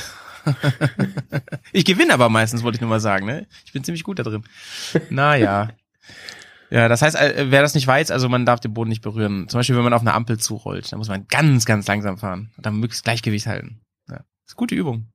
[1.73, 3.47] ich gewinne aber meistens, wollte ich nur mal sagen, ne?
[3.65, 4.45] Ich bin ziemlich gut da drin.
[5.11, 5.71] Naja.
[6.71, 9.49] Ja, das heißt, äh, wer das nicht weiß, also man darf den Boden nicht berühren.
[9.49, 12.51] Zum Beispiel, wenn man auf eine Ampel zurollt, dann muss man ganz, ganz langsam fahren
[12.57, 13.81] und dann möglichst Gleichgewicht halten.
[14.09, 14.17] Ja.
[14.17, 15.09] Das ist gute Übung.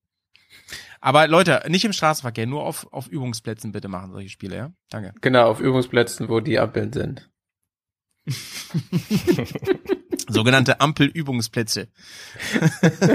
[1.02, 4.72] Aber Leute, nicht im Straßenverkehr, nur auf, auf Übungsplätzen bitte machen solche Spiele, ja?
[4.90, 5.14] Danke.
[5.22, 7.30] Genau, auf Übungsplätzen, wo die Ampeln sind.
[10.30, 11.88] Sogenannte Ampelübungsplätze.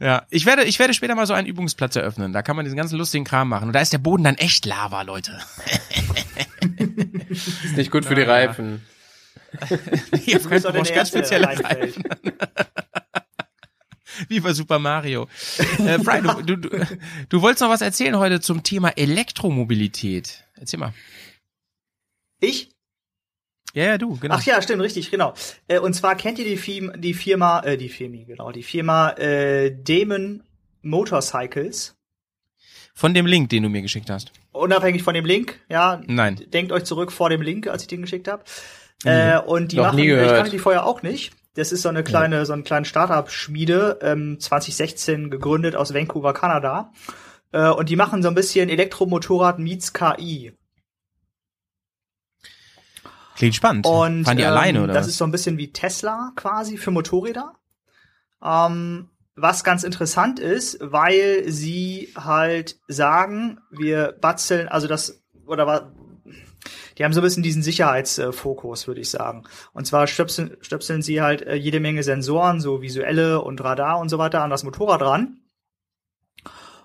[0.00, 2.32] ja, ich werde, ich werde später mal so einen Übungsplatz eröffnen.
[2.32, 3.68] Da kann man diesen ganzen lustigen Kram machen.
[3.68, 5.38] Und da ist der Boden dann echt Lava, Leute.
[7.28, 8.46] Ist nicht gut für die Ja, ja.
[8.46, 8.82] Reifen.
[10.12, 11.46] Nee, auf keinen Fall ganz spezielle.
[11.46, 12.04] Reifen.
[14.28, 15.28] Wie bei Super Mario.
[15.78, 16.86] Äh, Brian, du, du, du,
[17.28, 20.44] du wolltest noch was erzählen heute zum Thema Elektromobilität.
[20.56, 20.92] Erzähl mal.
[22.40, 22.70] Ich?
[23.74, 24.34] Ja, ja, du, genau.
[24.34, 25.34] Ach ja, stimmt, richtig, genau.
[25.66, 29.10] Äh, und zwar kennt ihr die, Firma, die Firma, äh, die Firma, genau, die Firma
[29.12, 30.42] äh, Damon
[30.82, 31.94] Motorcycles.
[32.94, 34.32] Von dem Link, den du mir geschickt hast.
[34.52, 36.00] Unabhängig von dem Link, ja.
[36.06, 36.40] Nein.
[36.52, 38.42] Denkt euch zurück vor dem Link, als ich den geschickt habe.
[39.04, 41.32] Äh, und die Noch machen, ich kannte die vorher auch nicht.
[41.54, 46.92] Das ist so eine kleine, so eine kleine Startup-Schmiede, ähm, 2016 gegründet aus Vancouver, Kanada.
[47.52, 50.52] Äh, und die machen so ein bisschen Elektromotorrad meets KI.
[53.38, 53.86] Klingt spannend.
[53.86, 55.12] Und Fahren die ähm, alleine, oder das was?
[55.12, 57.54] ist so ein bisschen wie Tesla quasi für Motorräder.
[58.44, 65.92] Ähm, was ganz interessant ist, weil sie halt sagen, wir batzeln, also das, oder wa-
[66.98, 69.44] die haben so ein bisschen diesen Sicherheitsfokus, würde ich sagen.
[69.72, 74.08] Und zwar stöpseln, stöpseln sie halt äh, jede Menge Sensoren, so visuelle und Radar und
[74.08, 75.38] so weiter, an das Motorrad ran.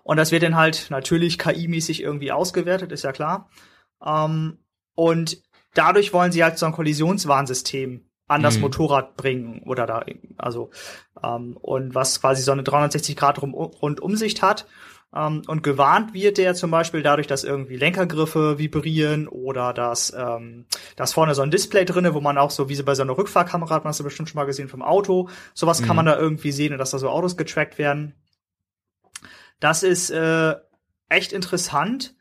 [0.04, 3.50] Und das wird dann halt natürlich KI-mäßig irgendwie ausgewertet, ist ja klar.
[4.06, 4.60] Ähm,
[4.94, 5.42] und
[5.74, 8.62] dadurch wollen sie halt so ein Kollisionswarnsystem an das Mhm.
[8.62, 10.06] Motorrad bringen oder da
[10.38, 10.70] also
[11.24, 14.66] ähm, und was quasi so eine 360 Grad rum, Rundumsicht hat
[15.14, 20.66] ähm, und gewarnt wird der zum Beispiel dadurch, dass irgendwie Lenkergriffe vibrieren oder dass ähm,
[20.96, 23.18] dass vorne so ein Display drinne, wo man auch so wie so bei so einer
[23.18, 25.98] Rückfahrkamera hat man das ja bestimmt schon mal gesehen vom Auto, sowas kann Mhm.
[25.98, 28.16] man da irgendwie sehen und dass da so Autos getrackt werden.
[29.60, 30.56] Das ist äh,
[31.10, 32.16] echt interessant.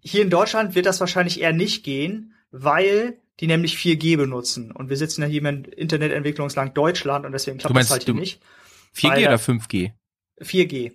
[0.00, 4.70] Hier in Deutschland wird das wahrscheinlich eher nicht gehen, weil die nämlich 4G benutzen.
[4.70, 8.14] Und wir sitzen ja hier im Internetentwicklungsland Deutschland und deswegen klappt meinst, das halt hier
[8.14, 8.40] du- nicht.
[8.92, 9.92] 4G Weil- oder 5G?
[10.40, 10.92] 4G.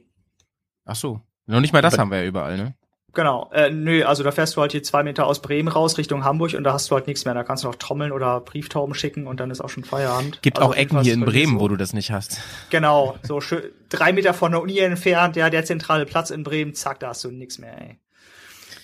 [0.86, 1.22] Ach so.
[1.48, 2.76] Noch nicht mal das Aber- haben wir ja überall, ne?
[3.14, 3.50] Genau.
[3.52, 6.54] Äh, nö, also da fährst du halt hier zwei Meter aus Bremen raus Richtung Hamburg
[6.54, 7.34] und da hast du halt nichts mehr.
[7.34, 10.42] Da kannst du noch trommeln oder Brieftauben schicken und dann ist auch schon Feierabend.
[10.44, 11.60] Gibt Also auch Ecken hier in Bremen, so.
[11.62, 12.40] wo du das nicht hast.
[12.70, 16.76] Genau, so schön, drei Meter von der Uni entfernt, ja, der zentrale Platz in Bremen,
[16.76, 17.98] zack, da hast du nix mehr, ey.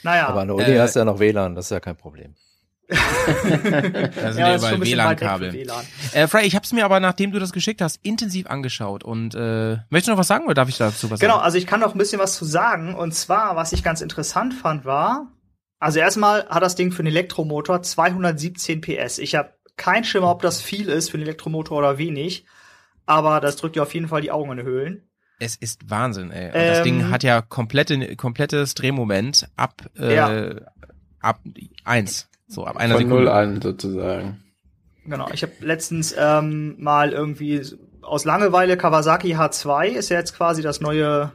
[0.01, 1.95] Naja, Aber an der Uni Äh, hast du ja noch WLAN, das ist ja kein
[1.97, 2.33] Problem.
[2.87, 2.95] Da
[3.43, 4.85] sind ja, ja, das ist schon überall
[5.19, 5.67] WLAN-Kabel.
[6.13, 9.03] Äh, Frey, ich hab's mir aber, nachdem du das geschickt hast, intensiv angeschaut.
[9.03, 11.45] Und äh, möchtest du noch was sagen oder darf ich dazu was Genau, sagen?
[11.45, 12.93] also ich kann noch ein bisschen was zu sagen.
[12.95, 15.31] Und zwar, was ich ganz interessant fand, war,
[15.79, 19.17] also erstmal hat das Ding für einen Elektromotor 217 PS.
[19.17, 22.45] Ich habe keinen Schimmer, ob das viel ist für einen Elektromotor oder wenig.
[23.05, 25.03] Aber das drückt dir auf jeden Fall die Augen in die Höhlen.
[25.39, 26.47] Es ist Wahnsinn, ey.
[26.47, 30.53] Und das Ähm, Ding hat ja komplette, komplettes Drehmoment ab, äh, Ja.
[31.19, 31.39] ab
[31.83, 32.29] eins.
[32.53, 33.23] So, ab einer Von Sekunde.
[33.25, 34.43] null an sozusagen.
[35.05, 37.61] Genau, ich habe letztens ähm, mal irgendwie
[38.01, 41.31] aus Langeweile Kawasaki H2 ist ja jetzt quasi das neue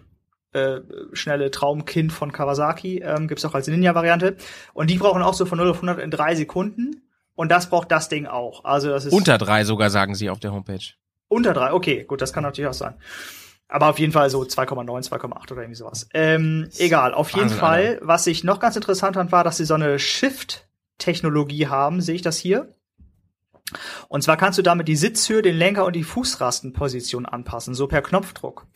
[0.53, 0.81] äh,
[1.13, 4.37] schnelle Traumkind von Kawasaki, ähm, gibt's auch als Ninja-Variante.
[4.73, 7.03] Und die brauchen auch so von 0 auf 100 in drei Sekunden.
[7.35, 8.65] Und das braucht das Ding auch.
[8.65, 10.95] Also das ist Unter drei sogar, sagen sie auf der Homepage.
[11.29, 11.73] unter drei.
[11.73, 12.95] Okay, gut, das kann natürlich auch sein.
[13.69, 16.09] Aber auf jeden Fall so 2,9, 2,8 oder irgendwie sowas.
[16.15, 17.99] Ähm, egal, auf jeden Wahnsinn, Fall.
[18.03, 19.99] Was ich noch ganz interessant fand, war, dass sie so eine
[20.99, 22.01] Shift-Technologie haben.
[22.01, 22.75] Sehe ich das hier?
[24.09, 28.03] Und zwar kannst du damit die Sitzhöhe, den Lenker und die Fußrastenposition anpassen, so per
[28.03, 28.67] Knopfdruck.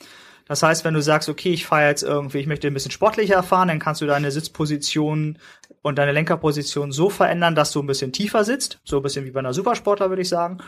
[0.47, 3.43] Das heißt, wenn du sagst, okay, ich fahre jetzt irgendwie, ich möchte ein bisschen sportlicher
[3.43, 5.39] fahren, dann kannst du deine Sitzposition
[5.81, 9.31] und deine Lenkerposition so verändern, dass du ein bisschen tiefer sitzt, so ein bisschen wie
[9.31, 10.59] bei einer Supersportler, würde ich sagen.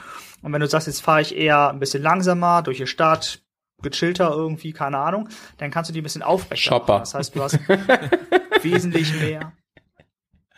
[0.43, 3.43] Und wenn du sagst, jetzt fahre ich eher ein bisschen langsamer durch die Stadt,
[3.83, 5.29] gechillter irgendwie, keine Ahnung,
[5.59, 6.93] dann kannst du die ein bisschen aufrechter Shopper.
[6.95, 7.03] machen.
[7.03, 7.59] Das heißt, du hast
[8.63, 9.53] wesentlich mehr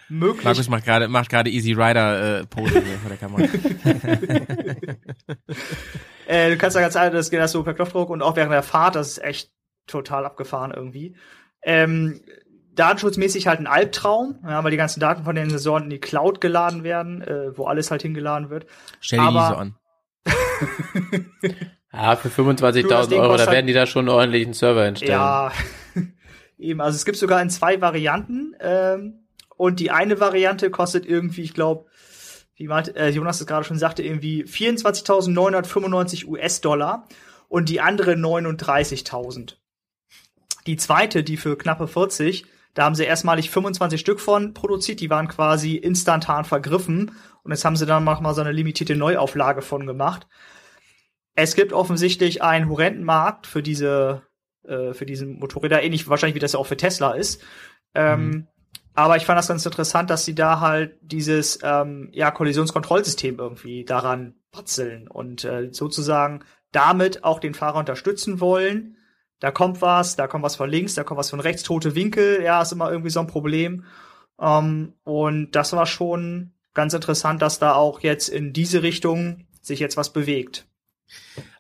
[0.09, 0.45] möglich.
[0.45, 3.43] Markus macht gerade macht gerade Easy Rider äh, Pose hier vor der Kamera.
[6.29, 8.51] Äh, du kannst da ganz einfach, das geht das so per Knopfdruck und auch während
[8.53, 9.53] der Fahrt, das ist echt
[9.87, 11.15] total abgefahren irgendwie.
[11.63, 12.21] Ähm,
[12.75, 16.41] datenschutzmäßig halt ein Albtraum, ja, weil die ganzen Daten von den Sensoren in die Cloud
[16.41, 18.67] geladen werden, äh, wo alles halt hingeladen wird.
[19.01, 19.75] Stell dir die Aber- so an.
[21.93, 24.53] Ja, für Du, das 25.000 Ding Euro, da halt- werden die da schon einen ordentlichen
[24.53, 25.13] Server hinstellen.
[25.13, 25.51] Ja,
[26.59, 26.81] eben.
[26.83, 28.55] Also es gibt sogar in zwei Varianten.
[28.61, 29.26] Ähm,
[29.57, 31.87] und die eine Variante kostet irgendwie, ich glaube,
[32.57, 37.07] wie äh, Jonas es gerade schon sagte, irgendwie 24.995 US-Dollar
[37.49, 39.57] und die andere 39.000.
[40.67, 45.11] Die zweite, die für knappe 40, da haben sie erstmalig 25 Stück von produziert, die
[45.11, 49.63] waren quasi instantan vergriffen und jetzt haben sie dann noch mal so eine limitierte Neuauflage
[49.63, 50.27] von gemacht.
[51.35, 54.23] Es gibt offensichtlich einen horrenden Markt für diese
[54.65, 57.43] äh, für diesen Motorräder, ähnlich wahrscheinlich wie das ja auch für Tesla ist.
[57.95, 58.49] Ähm,
[58.97, 63.84] Aber ich fand das ganz interessant, dass sie da halt dieses ähm, ja, Kollisionskontrollsystem irgendwie
[63.84, 66.40] daran batzeln und äh, sozusagen
[66.72, 68.97] damit auch den Fahrer unterstützen wollen.
[69.38, 72.42] Da kommt was, da kommt was von links, da kommt was von rechts, tote Winkel,
[72.42, 73.84] ja, ist immer irgendwie so ein Problem.
[74.40, 79.78] Ähm, und das war schon ganz interessant, dass da auch jetzt in diese Richtung sich
[79.78, 80.66] jetzt was bewegt.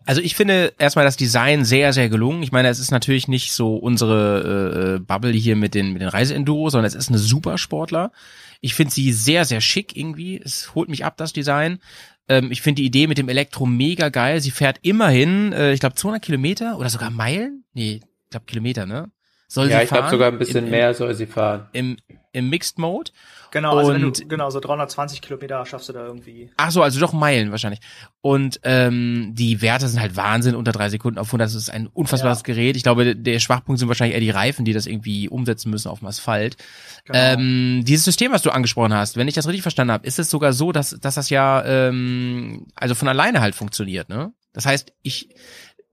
[0.06, 2.42] Also ich finde erstmal das Design sehr, sehr gelungen.
[2.42, 6.08] Ich meine, es ist natürlich nicht so unsere äh, Bubble hier mit den, mit den
[6.08, 8.12] Reiseenduro, sondern es ist eine Supersportler.
[8.60, 10.40] Ich finde sie sehr, sehr schick irgendwie.
[10.42, 11.80] Es holt mich ab, das Design.
[12.28, 14.40] Ähm, ich finde die Idee mit dem Elektro mega geil.
[14.40, 17.64] Sie fährt immerhin, äh, ich glaube 200 Kilometer oder sogar Meilen?
[17.74, 19.10] Nee, ich glaube Kilometer, ne?
[19.48, 20.10] soll Ja, sie ich glaube fahren.
[20.10, 21.66] sogar ein bisschen Im- mehr soll sie fahren.
[21.72, 21.96] Im,
[22.32, 23.12] im Mixed Mode.
[23.56, 26.50] Genau, also wenn Und- du, genau, so 320 Kilometer schaffst du da irgendwie.
[26.58, 27.80] Ach so, also doch Meilen wahrscheinlich.
[28.20, 31.46] Und ähm, die Werte sind halt Wahnsinn, unter drei Sekunden auf 100.
[31.46, 32.42] Das ist ein unfassbares Ja.
[32.44, 32.76] Gerät.
[32.76, 36.00] Ich glaube, der Schwachpunkt sind wahrscheinlich eher die Reifen, die das irgendwie umsetzen müssen auf
[36.00, 36.56] dem Asphalt.
[37.04, 37.18] Genau.
[37.18, 40.28] Ähm, dieses System, was du angesprochen hast, wenn ich das richtig verstanden habe, ist es
[40.28, 44.32] sogar so, dass, dass das ja ähm, also von alleine halt funktioniert, ne?
[44.52, 45.28] Das heißt, ich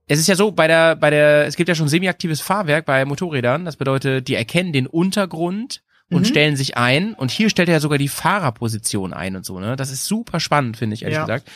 [0.06, 3.06] es ist ja so, bei der, bei der, es gibt ja schon semiaktives Fahrwerk bei
[3.06, 3.64] Motorrädern.
[3.64, 6.24] Das bedeutet, die erkennen den Untergrund und Mhm.
[6.26, 7.14] stellen sich ein.
[7.14, 9.76] Und hier stellt er ja sogar die Fahrerposition ein und so, ne?
[9.76, 11.22] Das ist super spannend, finde ich, ehrlich Ja.
[11.22, 11.50] gesagt.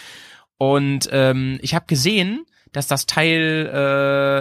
[0.56, 3.66] Und ähm, ich habe gesehen, dass das Teil,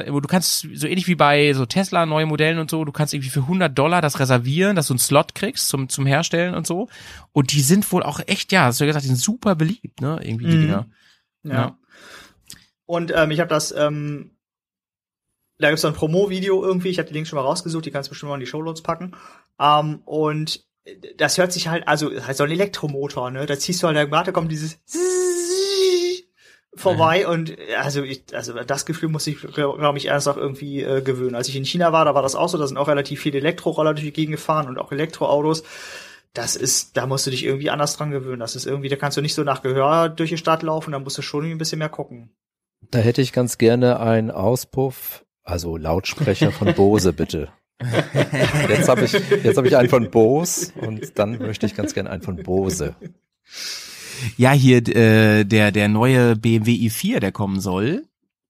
[0.05, 2.91] äh, wo du kannst, so ähnlich wie bei so Tesla, neue Modellen und so, du
[2.91, 6.53] kannst irgendwie für 100 Dollar das reservieren, dass du einen Slot kriegst zum, zum Herstellen
[6.53, 6.89] und so.
[7.31, 10.01] Und die sind wohl auch echt, ja, hast du ja gesagt, die sind super beliebt,
[10.01, 10.19] ne?
[10.21, 10.61] Irgendwie die Mhm.
[10.61, 10.87] Dinger.
[11.43, 11.53] Ja.
[11.53, 11.77] Ja.
[12.85, 14.31] Und ähm, ich habe das, ähm,
[15.59, 18.09] da gibt's so ein Promo-Video irgendwie, ich habe die Links schon mal rausgesucht, die kannst
[18.09, 19.15] du bestimmt mal in die Shownotes packen.
[19.59, 20.65] Ähm, und
[21.17, 23.45] das hört sich halt, also das heißt so ein Elektromotor, ne?
[23.45, 24.79] Da ziehst du halt, warte, kommt dieses
[26.75, 30.83] vorbei und also ich, also das Gefühl muss ich, glaube glaub ich, erst auch irgendwie
[30.83, 31.35] äh, gewöhnen.
[31.35, 33.39] Als ich in China war, da war das auch so, da sind auch relativ viele
[33.39, 35.63] Elektroroller durch die Gegend gefahren und auch Elektroautos.
[36.33, 38.39] Das ist, da musst du dich irgendwie anders dran gewöhnen.
[38.39, 40.99] Das ist irgendwie, da kannst du nicht so nach Gehör durch die Stadt laufen, da
[40.99, 42.29] musst du schon ein bisschen mehr gucken.
[42.91, 47.49] Da hätte ich ganz gerne einen Auspuff, also Lautsprecher von Bose, bitte.
[48.69, 52.09] Jetzt habe ich, jetzt habe ich einen von Bose und dann möchte ich ganz gerne
[52.09, 52.95] einen von Bose.
[54.35, 58.05] Ja, hier äh, der der neue BMW i4, der kommen soll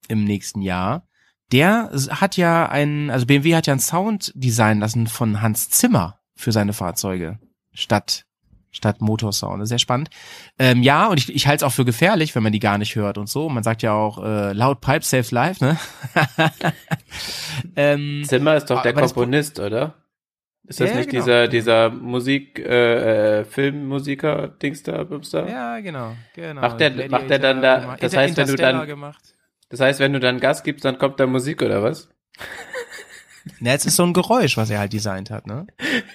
[0.07, 1.07] im nächsten Jahr.
[1.51, 6.19] Der hat ja ein, also BMW hat ja ein Sound designen lassen von Hans Zimmer
[6.35, 7.39] für seine Fahrzeuge
[7.73, 8.26] statt
[8.77, 9.67] statt Motorsound.
[9.67, 10.09] Sehr spannend.
[10.57, 12.95] Ähm, ja, und ich, ich halte es auch für gefährlich, wenn man die gar nicht
[12.95, 13.49] hört und so.
[13.49, 15.77] Man sagt ja auch äh, laut Pipe saves life, ne?
[17.75, 19.95] ähm, Zimmer ist doch der das Pro- Komponist, oder?
[20.69, 21.23] Ist das Ja, nicht genau.
[21.23, 25.47] dieser, dieser Musik, äh, äh, Filmmusiker, Dings da, Bums da?
[25.47, 26.61] ja, genau, genau.
[26.61, 29.33] Macht der- Gladiator macht der dann da- gemacht, das heißt, wenn du dann- Gemacht.
[29.69, 32.09] Das heißt, wenn du dann Gas gibst, dann kommt da Musik, oder was?
[33.59, 35.67] Na, es ist so ein Geräusch, was er halt designt hat, ne?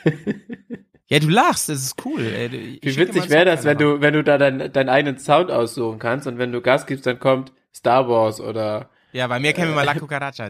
[1.08, 2.24] Ja, du lachst, das ist cool.
[2.24, 2.78] Ey.
[2.80, 5.98] Ich Wie witzig wäre das, wenn du, wenn du da deinen deinen eigenen Sound aussuchen
[5.98, 9.70] kannst und wenn du Gas gibst, dann kommt Star Wars oder Ja, bei mir kennen
[9.70, 10.46] wir mal La Cucaracha.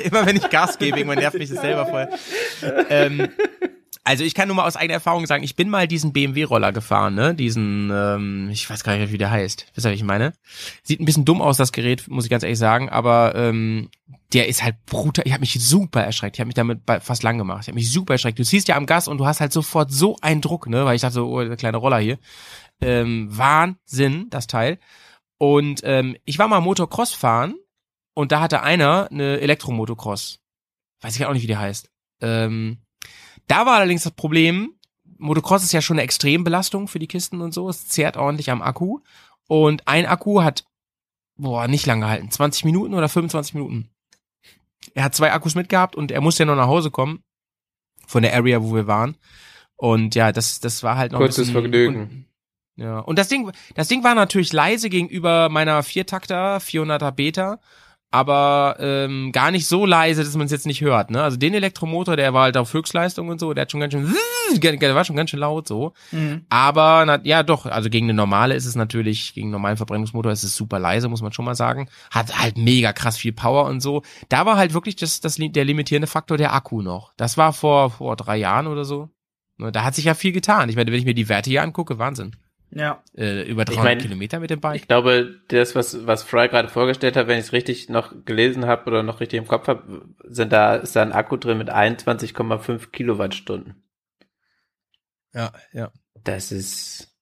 [0.00, 2.08] Immer wenn ich Gas gebe, irgendwann nervt mich das selber voll.
[2.90, 3.28] Ähm,
[4.06, 7.16] also ich kann nur mal aus eigener Erfahrung sagen, ich bin mal diesen BMW-Roller gefahren,
[7.16, 7.34] ne?
[7.34, 9.66] Diesen, ähm, ich weiß gar nicht, wie der heißt.
[9.74, 10.32] Wisst ihr, was ich meine?
[10.84, 13.88] Sieht ein bisschen dumm aus, das Gerät, muss ich ganz ehrlich sagen, aber ähm,
[14.32, 15.24] der ist halt brutal.
[15.26, 16.36] Ich habe mich super erschreckt.
[16.36, 17.62] Ich habe mich damit fast lang gemacht.
[17.62, 18.38] Ich habe mich super erschreckt.
[18.38, 20.84] Du ziehst ja am Gas und du hast halt sofort so einen Druck, ne?
[20.84, 22.18] Weil ich dachte so, oh, der kleine Roller hier.
[22.80, 24.78] Ähm, Wahnsinn, das Teil.
[25.38, 27.56] Und ähm, ich war mal Motocross fahren
[28.14, 30.38] und da hatte einer eine Elektromotocross.
[31.00, 31.90] Weiß ich auch nicht, wie die heißt.
[32.20, 32.78] Ähm,
[33.46, 34.74] da war allerdings das Problem,
[35.18, 37.68] Motocross ist ja schon eine Extrembelastung für die Kisten und so.
[37.68, 39.00] Es zehrt ordentlich am Akku.
[39.48, 40.64] Und ein Akku hat,
[41.36, 42.30] boah, nicht lange gehalten.
[42.30, 43.90] 20 Minuten oder 25 Minuten.
[44.94, 47.22] Er hat zwei Akkus mitgehabt und er musste ja noch nach Hause kommen.
[48.06, 49.16] Von der Area, wo wir waren.
[49.76, 52.00] Und ja, das, das war halt noch Kurzes ein bisschen, Vergnügen.
[52.76, 57.58] Und, ja, und das Ding, das Ding war natürlich leise gegenüber meiner Viertakter 400er Beta,
[58.10, 61.10] aber ähm, gar nicht so leise, dass man es jetzt nicht hört.
[61.10, 61.22] Ne?
[61.22, 64.14] Also den Elektromotor, der war halt auf Höchstleistung und so, der hat schon ganz schön,
[64.60, 65.92] der war schon ganz schön laut so.
[66.12, 66.46] Mhm.
[66.48, 70.32] Aber na, ja, doch, also gegen eine normale ist es natürlich, gegen einen normalen Verbrennungsmotor
[70.32, 71.88] ist es super leise, muss man schon mal sagen.
[72.10, 74.02] Hat halt mega krass viel Power und so.
[74.28, 77.12] Da war halt wirklich das, das der limitierende Faktor der Akku noch.
[77.16, 79.10] Das war vor vor drei Jahren oder so.
[79.58, 80.68] Ne, Da hat sich ja viel getan.
[80.68, 82.36] Ich meine, wenn ich mir die Werte hier angucke, Wahnsinn.
[82.70, 83.02] Ja.
[83.16, 84.82] Äh, über 300 mein, Kilometer mit dem Bike.
[84.82, 88.66] Ich glaube, das, was, was Fry gerade vorgestellt hat, wenn ich es richtig noch gelesen
[88.66, 91.70] habe oder noch richtig im Kopf habe, sind da, ist da ein Akku drin mit
[91.70, 93.82] 21,5 Kilowattstunden.
[95.32, 95.90] Ja, ja.
[96.24, 97.16] Das ist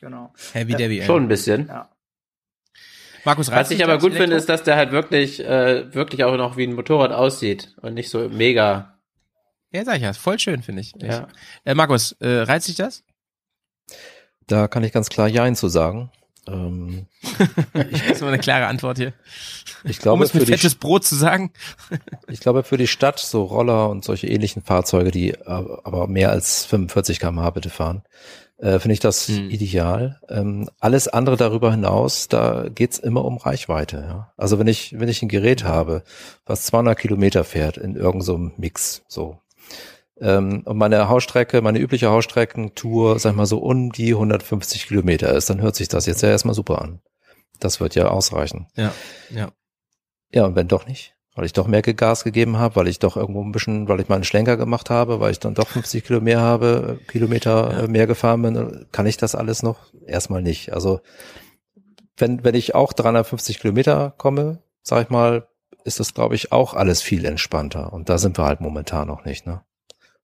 [0.00, 0.32] Genau.
[0.52, 1.02] Heavy Ja, Debbie.
[1.02, 1.68] schon ein bisschen.
[1.68, 1.90] Ja.
[3.24, 6.36] Markus, Was reizt ich aber gut finde, ist, dass der halt wirklich, äh, wirklich auch
[6.36, 9.00] noch wie ein Motorrad aussieht und nicht so mega.
[9.72, 10.12] Ja, sag ich ja.
[10.12, 10.92] Voll schön, finde ich.
[11.00, 11.26] Ja.
[11.64, 13.04] Äh, Markus, äh, reizt dich das?
[14.46, 16.10] Da kann ich ganz klar Jein zu sagen.
[16.48, 17.06] Ähm,
[18.10, 19.12] ist mal eine klare Antwort hier.
[19.84, 21.52] ich Um glaube, es für mit die, fettes Brot zu sagen.
[22.28, 26.64] ich glaube, für die Stadt, so Roller und solche ähnlichen Fahrzeuge, die aber mehr als
[26.66, 28.02] 45 km/h bitte fahren,
[28.58, 29.50] äh, finde ich das Hm.
[29.50, 30.20] ideal.
[30.28, 33.96] Ähm, alles andere darüber hinaus, da geht's immer um Reichweite.
[34.08, 34.32] Ja?
[34.36, 36.04] Also wenn ich, wenn ich ein Gerät habe,
[36.46, 39.38] was 200 Kilometer fährt in irgendeinem so Mix, so,
[40.20, 45.32] ähm, und meine Hausstrecke, meine übliche Hausstreckentour, sag ich mal so um die 150 Kilometer
[45.34, 47.00] ist, dann hört sich das jetzt ja erstmal super an.
[47.60, 48.66] Das wird ja ausreichen.
[48.76, 48.92] Ja,
[49.30, 49.50] ja.
[50.32, 53.16] Ja, und wenn doch nicht, weil ich doch mehr Gas gegeben habe, weil ich doch
[53.16, 56.04] irgendwo ein bisschen, weil ich mal einen Schlenker gemacht habe, weil ich dann doch 50
[56.04, 59.92] Kilo mehr habe, Kilometer äh, mehr gefahren bin, kann ich das alles noch?
[60.06, 60.72] Erstmal nicht.
[60.72, 61.00] Also
[62.16, 65.46] wenn, wenn ich auch 350 Kilometer komme, sag ich mal,
[65.84, 67.92] ist das, glaube ich, auch alles viel entspannter.
[67.92, 69.62] Und da sind wir halt momentan noch nicht, ne?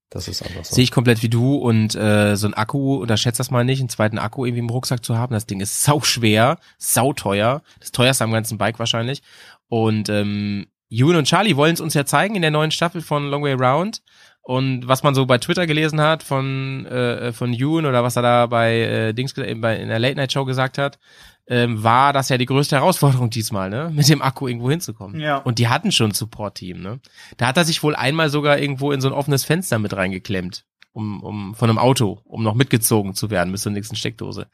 [0.09, 0.75] Das ist einfach so.
[0.75, 3.89] Sehe ich komplett wie du und äh, so ein Akku, unterschätzt das mal nicht, einen
[3.89, 5.33] zweiten Akku irgendwie im Rucksack zu haben.
[5.33, 9.23] Das Ding ist sau schwer, sau teuer, das teuerste am ganzen Bike wahrscheinlich.
[9.69, 13.27] Und ähm, Ewan und Charlie wollen es uns ja zeigen in der neuen Staffel von
[13.29, 14.03] Long Way Round.
[14.45, 18.21] Und was man so bei Twitter gelesen hat von äh, von Ewan oder was er
[18.21, 20.99] da bei äh, Dings äh, bei in der Late Night Show gesagt hat,
[21.47, 23.91] ähm, war das ja die größte Herausforderung diesmal, ne?
[23.95, 25.19] Mit dem Akku irgendwo hinzukommen.
[25.19, 25.37] Ja.
[25.37, 26.99] Und die hatten schon ein Support-Team, ne?
[27.37, 30.65] Da hat er sich wohl einmal sogar irgendwo in so ein offenes Fenster mit reingeklemmt,
[30.93, 34.47] um, um von einem Auto, um noch mitgezogen zu werden bis zur nächsten Steckdose.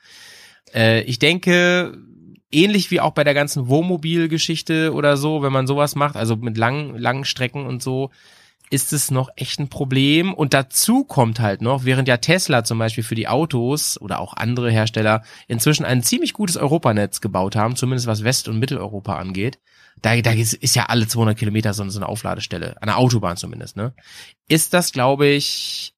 [0.73, 1.97] Äh, ich denke,
[2.51, 6.57] ähnlich wie auch bei der ganzen Wohnmobil-Geschichte oder so, wenn man sowas macht, also mit
[6.57, 8.09] langen, langen Strecken und so,
[8.69, 10.33] ist es noch echt ein Problem.
[10.33, 14.33] Und dazu kommt halt noch, während ja Tesla zum Beispiel für die Autos oder auch
[14.33, 19.59] andere Hersteller inzwischen ein ziemlich gutes Europanetz gebaut haben, zumindest was West- und Mitteleuropa angeht.
[20.01, 23.93] Da, da ist ja alle 200 Kilometer so, eine Aufladestelle, an der Autobahn zumindest, ne?
[24.47, 25.93] Ist das, glaube ich,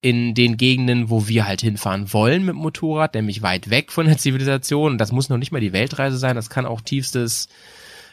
[0.00, 4.18] in den Gegenden, wo wir halt hinfahren wollen mit Motorrad, nämlich weit weg von der
[4.18, 4.96] Zivilisation.
[4.96, 7.48] Das muss noch nicht mal die Weltreise sein, das kann auch tiefstes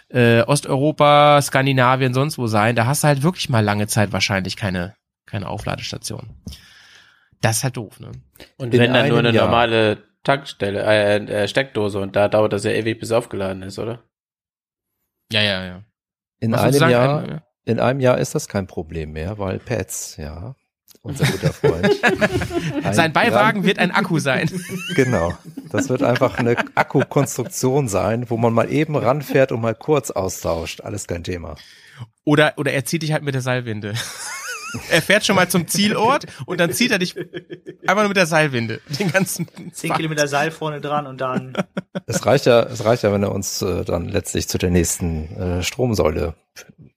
[0.10, 2.76] äh, Osteuropa, Skandinavien, sonst wo sein.
[2.76, 4.96] Da hast du halt wirklich mal lange Zeit wahrscheinlich keine,
[5.26, 6.30] keine Aufladestation.
[7.42, 8.12] Das ist halt doof, ne?
[8.58, 9.46] Und In wenn dann nur eine Jahr.
[9.46, 14.04] normale Tankstelle, äh, äh, Steckdose und da dauert das ja ewig, bis aufgeladen ist, oder?
[15.32, 15.84] Ja, ja, ja.
[16.40, 20.56] In Was einem Jahr, in einem Jahr ist das kein Problem mehr, weil Pets, ja,
[21.06, 21.90] unser guter Freund.
[22.84, 24.50] ein Sein Beiwagen wird ein Akku sein.
[24.96, 25.38] Genau.
[25.70, 30.82] Das wird einfach eine Akkukonstruktion sein, wo man mal eben ranfährt und mal kurz austauscht.
[30.82, 31.56] Alles kein Thema.
[32.24, 33.94] Oder, oder er zieht dich halt mit der Seilwinde.
[34.90, 38.26] er fährt schon mal zum Zielort und dann zieht er dich einfach nur mit der
[38.26, 38.82] Seilwinde.
[39.00, 41.54] Den ganzen Zehn Kilometer Seil vorne dran und dann.
[42.08, 45.36] Es reicht ja, es reicht ja, wenn er uns äh, dann letztlich zu der nächsten
[45.38, 46.34] äh, Stromsäule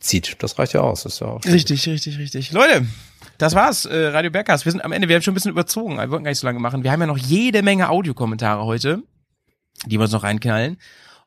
[0.01, 0.43] zieht.
[0.43, 1.05] Das reicht ja aus.
[1.05, 2.53] Ist ja auch Richtig, richtig, richtig.
[2.53, 2.87] Leute,
[3.39, 3.85] das war's.
[3.87, 4.65] Äh, Radio Bergkast.
[4.65, 5.97] Wir sind am Ende, wir haben schon ein bisschen überzogen.
[5.97, 6.83] Wir wollten gar nicht so lange machen.
[6.85, 9.03] Wir haben ja noch jede Menge Audiokommentare heute,
[9.87, 10.79] die wir uns noch reinknallen.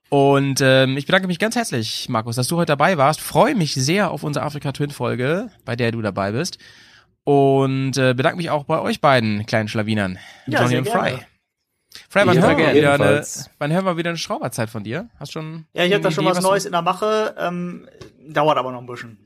[0.10, 3.22] Und ähm, ich bedanke mich ganz herzlich, Markus, dass du heute dabei warst.
[3.22, 6.58] Freue mich sehr auf unsere Afrika Twin Folge, bei der du dabei bist.
[7.24, 11.10] Und äh, bedanke mich auch bei euch beiden kleinen Schlawinern, Ja, Johnny sehr und gerne.
[11.18, 11.26] Fry.
[12.10, 13.26] Fry, wann Ja, hören, wir wieder eine,
[13.58, 15.10] wann hören wir wieder eine Schrauberzeit von dir?
[15.20, 17.36] Hast schon Ja, ich habe da schon Idee, was du- Neues in der Mache.
[17.38, 17.88] Ähm,
[18.28, 19.18] dauert aber noch ein bisschen.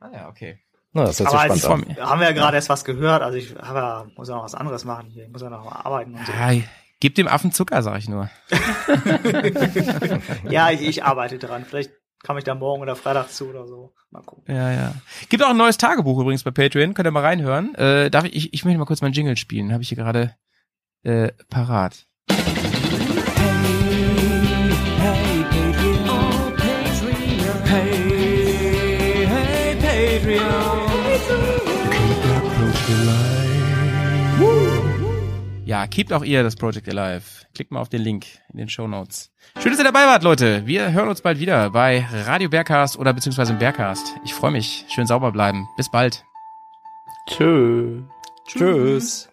[0.00, 0.58] Ah ja, okay.
[0.92, 3.22] Na, das hört sich Aber spannend ich, haben wir ja gerade erst was gehört.
[3.22, 5.24] Also ich habe ja, muss ja noch was anderes machen hier.
[5.24, 6.32] Ich muss ja noch mal arbeiten und so.
[6.32, 6.60] Ja,
[6.98, 8.28] gib dem Affen Zucker, sag ich nur.
[10.48, 11.64] Ja, ich, ich arbeite dran.
[11.64, 11.92] Vielleicht
[12.24, 13.94] komme ich da morgen oder Freitag zu oder so.
[14.10, 14.54] Mal gucken.
[14.54, 14.94] Ja, ja.
[15.28, 17.74] Gibt auch ein neues Tagebuch übrigens bei Patreon, könnt ihr mal reinhören.
[17.76, 20.34] Äh, darf ich, ich, ich möchte mal kurz meinen Jingle spielen, habe ich hier gerade
[21.02, 22.06] äh, parat.
[35.70, 37.22] Ja, keept auch ihr das Project Alive.
[37.54, 39.30] Klickt mal auf den Link in den Show Notes.
[39.62, 40.66] Schön, dass ihr dabei wart, Leute.
[40.66, 44.16] Wir hören uns bald wieder bei Radio Bergcast oder beziehungsweise im Bergcast.
[44.24, 44.84] Ich freue mich.
[44.88, 45.68] Schön sauber bleiben.
[45.76, 46.24] Bis bald.
[47.28, 48.02] Tschö.
[48.48, 49.28] Tschüss.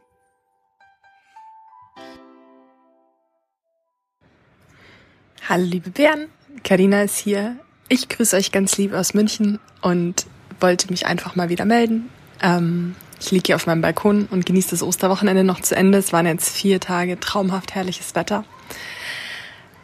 [5.50, 6.28] Hallo liebe Bären,
[6.64, 7.58] Karina ist hier.
[7.90, 10.28] Ich grüße euch ganz lieb aus München und
[10.60, 12.10] wollte mich einfach mal wieder melden.
[12.44, 15.98] Ähm, ich liege hier auf meinem Balkon und genieße das Osterwochenende noch zu Ende.
[15.98, 18.44] Es waren jetzt vier Tage traumhaft herrliches Wetter.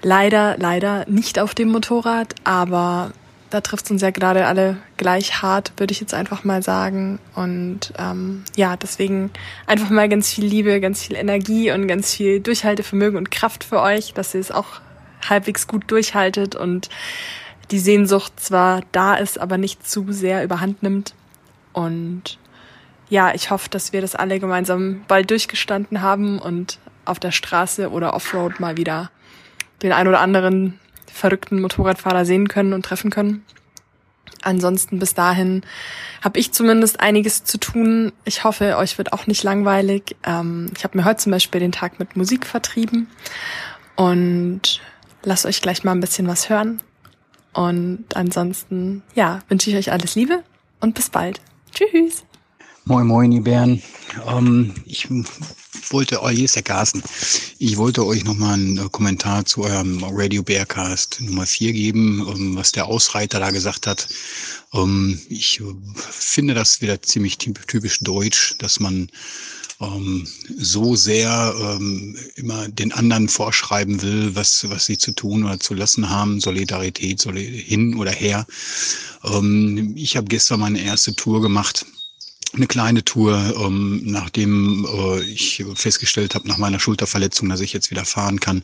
[0.02, 3.14] Leider, leider nicht auf dem Motorrad, aber
[3.50, 7.20] da trifft es uns ja gerade alle gleich hart, würde ich jetzt einfach mal sagen.
[7.36, 9.32] Und ähm, ja, deswegen
[9.68, 13.80] einfach mal ganz viel Liebe, ganz viel Energie und ganz viel Durchhaltevermögen und Kraft für
[13.80, 14.82] euch, dass ihr es auch
[15.30, 16.90] halbwegs gut durchhaltet und
[17.72, 21.14] die Sehnsucht zwar da ist, aber nicht zu sehr überhand nimmt.
[21.72, 22.38] Und
[23.14, 27.92] ja, ich hoffe, dass wir das alle gemeinsam bald durchgestanden haben und auf der Straße
[27.92, 29.12] oder Offroad mal wieder
[29.84, 33.46] den ein oder anderen verrückten Motorradfahrer sehen können und treffen können.
[34.42, 35.62] Ansonsten bis dahin
[36.24, 38.14] habe ich zumindest einiges zu tun.
[38.26, 40.16] Ich hoffe, euch wird auch nicht langweilig.
[40.24, 43.12] Ähm, ich habe mir heute zum Beispiel den Tag mit Musik vertrieben
[43.96, 44.82] und
[45.22, 46.82] lasst euch gleich mal ein bisschen was hören.
[47.54, 50.42] Und ansonsten, ja, wünsche ich euch alles Liebe
[50.80, 51.42] und bis bald.
[51.76, 52.24] Tschüss.
[52.86, 53.82] Moin Moin, die Bären.
[54.28, 55.08] Ähm, ich
[55.90, 57.02] wollte, oh, hier ist der Carsten.
[57.58, 62.58] Ich wollte euch nochmal einen äh, Kommentar zu eurem Radio Bearcast Nummer 4 geben, ähm,
[62.58, 64.10] was der Ausreiter da gesagt hat.
[64.74, 65.64] Ähm, ich äh,
[65.96, 69.10] finde das wieder ziemlich typisch deutsch, dass man
[69.80, 70.28] ähm,
[70.58, 75.74] so sehr ähm, immer den anderen vorschreiben will, was, was sie zu tun oder zu
[75.74, 78.46] lassen haben, Solidarität soll hin oder her.
[79.24, 81.86] Ähm, ich habe gestern meine erste Tour gemacht
[82.56, 87.90] eine kleine Tour, ähm, nachdem äh, ich festgestellt habe nach meiner Schulterverletzung, dass ich jetzt
[87.90, 88.62] wieder fahren kann.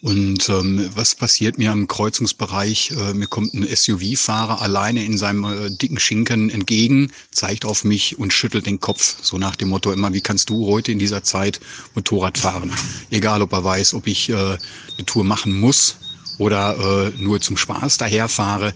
[0.00, 2.90] Und ähm, was passiert mir im Kreuzungsbereich?
[2.90, 8.18] Äh, mir kommt ein SUV-Fahrer alleine in seinem äh, dicken Schinken entgegen, zeigt auf mich
[8.18, 9.16] und schüttelt den Kopf.
[9.22, 11.60] So nach dem Motto immer, wie kannst du heute in dieser Zeit
[11.94, 12.72] Motorrad fahren?
[13.10, 15.96] Egal, ob er weiß, ob ich äh, eine Tour machen muss
[16.42, 18.74] oder äh, nur zum Spaß daherfahre.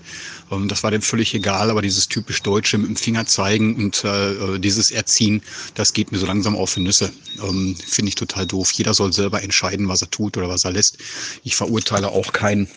[0.53, 4.05] Ähm, das war dem völlig egal, aber dieses typisch Deutsche mit dem Finger zeigen und
[4.05, 5.43] äh, äh, dieses Erziehen,
[5.75, 7.11] das geht mir so langsam auf die Nüsse.
[7.43, 8.71] Ähm, Finde ich total doof.
[8.73, 10.99] Jeder soll selber entscheiden, was er tut oder was er lässt.
[11.43, 12.69] Ich verurteile auch keinen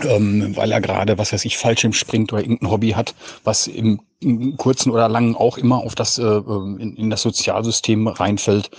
[0.00, 3.14] ähm, weil er gerade, was weiß ich, Fallschirm springt oder irgendein Hobby hat,
[3.44, 4.13] was im, im
[4.56, 8.70] kurzen oder langen auch immer auf das äh, in, in das Sozialsystem reinfällt,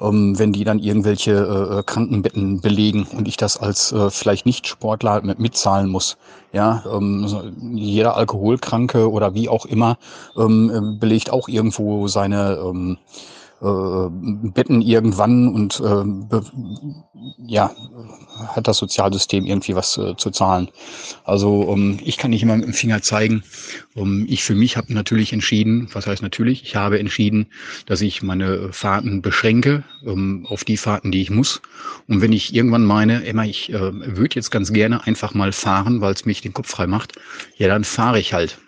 [0.00, 4.46] ähm, wenn die dann irgendwelche äh, äh Krankenbetten belegen und ich das als äh, vielleicht
[4.46, 6.16] nicht Sportler mit, mitzahlen muss.
[6.52, 7.26] Ja, ähm,
[7.72, 9.96] jeder Alkoholkranke oder wie auch immer
[10.36, 12.98] ähm, belegt auch irgendwo seine ähm,
[13.62, 14.08] äh,
[14.50, 16.40] Betten irgendwann und äh,
[17.46, 17.70] ja,
[18.48, 20.68] hat das Sozialsystem irgendwie was äh, zu zahlen.
[21.24, 23.44] Also um, ähm, ich kann nicht immer mit dem Finger zeigen.
[23.94, 27.46] Um, ich für mich habe natürlich entschieden, was heißt natürlich, ich habe entschieden,
[27.86, 31.62] dass ich meine Fahrten beschränke um, auf die Fahrten, die ich muss.
[32.08, 36.00] Und wenn ich irgendwann meine, Emma, ich äh, würde jetzt ganz gerne einfach mal fahren,
[36.00, 37.12] weil es mich den Kopf frei macht,
[37.58, 38.58] ja, dann fahre ich halt.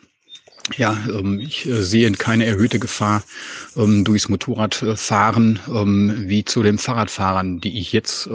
[0.77, 3.23] Ja, ähm, ich äh, sehe keine erhöhte Gefahr
[3.77, 8.29] ähm, durchs Motorradfahren ähm, wie zu den Fahrradfahrern, die ich jetzt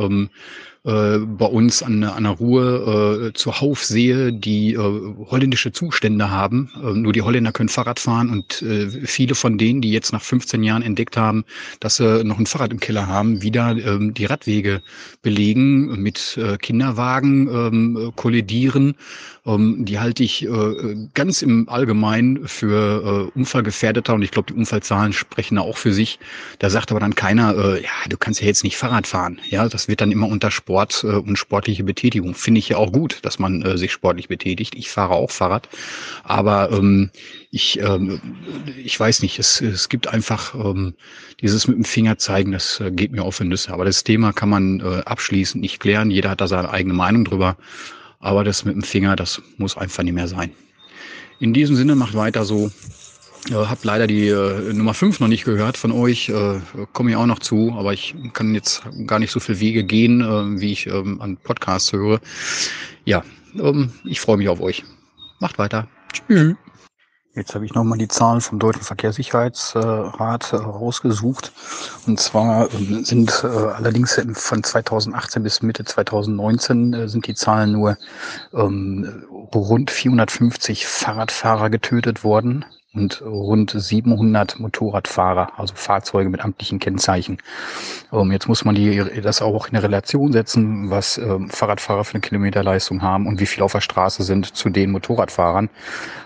[0.90, 6.72] äh, bei uns an, an der Ruhe äh, zuhauf sehe, die äh, holländische Zustände haben.
[6.84, 10.24] Äh, nur die Holländer können Fahrrad fahren und äh, viele von denen, die jetzt nach
[10.24, 11.46] 15 Jahren entdeckt haben,
[11.80, 14.82] dass sie noch ein Fahrrad im Keller haben, wieder ähm, die Radwege
[15.22, 18.96] belegen, mit äh, Kinderwagen ähm, kollidieren.
[19.46, 24.58] Ähm, die halte ich äh, ganz im Allgemeinen für äh, unfallgefährdeter und ich glaube, die
[24.58, 26.20] Unfallzahlen sprechen da auch für sich.
[26.58, 29.40] Da sagt aber dann keiner, äh, ja, du kannst ja jetzt nicht Fahrrad fahren.
[29.50, 32.36] Ja, das wird dann immer unter Sport äh, und sportliche Betätigung.
[32.36, 34.76] Finde ich ja auch gut, dass man äh, sich sportlich betätigt.
[34.76, 35.70] Ich fahre auch Fahrrad,
[36.24, 37.10] aber ähm,
[37.52, 38.22] ich, ähm,
[38.84, 40.94] ich weiß nicht, es, es gibt einfach ähm,
[41.42, 43.74] dieses mit dem Finger zeigen, das äh, geht mir auf die Nüsse.
[43.74, 46.12] Aber das Thema kann man äh, abschließend nicht klären.
[46.12, 47.58] Jeder hat da seine eigene Meinung drüber.
[48.20, 50.52] Aber das mit dem Finger, das muss einfach nicht mehr sein.
[51.40, 52.70] In diesem Sinne, macht weiter so.
[53.48, 56.60] Äh, hab leider die äh, Nummer 5 noch nicht gehört von euch, äh,
[56.94, 60.22] komme ich auch noch zu, aber ich kann jetzt gar nicht so viel Wege gehen,
[60.22, 62.20] äh, wie ich ähm, an Podcasts höre.
[63.06, 63.24] Ja,
[63.56, 64.84] ähm, ich freue mich auf euch.
[65.40, 65.88] Macht weiter.
[66.12, 66.56] Tschüss.
[67.36, 71.54] Jetzt habe ich nochmal die Zahlen vom Deutschen Verkehrssicherheitsrat äh, rausgesucht.
[72.06, 77.72] Und zwar ähm, sind äh, allerdings von 2018 bis Mitte 2019 äh, sind die Zahlen
[77.72, 77.98] nur
[78.54, 79.24] ähm,
[79.56, 87.38] rund 450 Fahrradfahrer getötet worden und rund 700 Motorradfahrer, also Fahrzeuge mit amtlichen Kennzeichen.
[88.12, 92.16] Ähm, jetzt muss man die, das auch in eine Relation setzen, was ähm, Fahrradfahrer für
[92.16, 95.70] eine Kilometerleistung haben und wie viel auf der Straße sind zu den Motorradfahrern.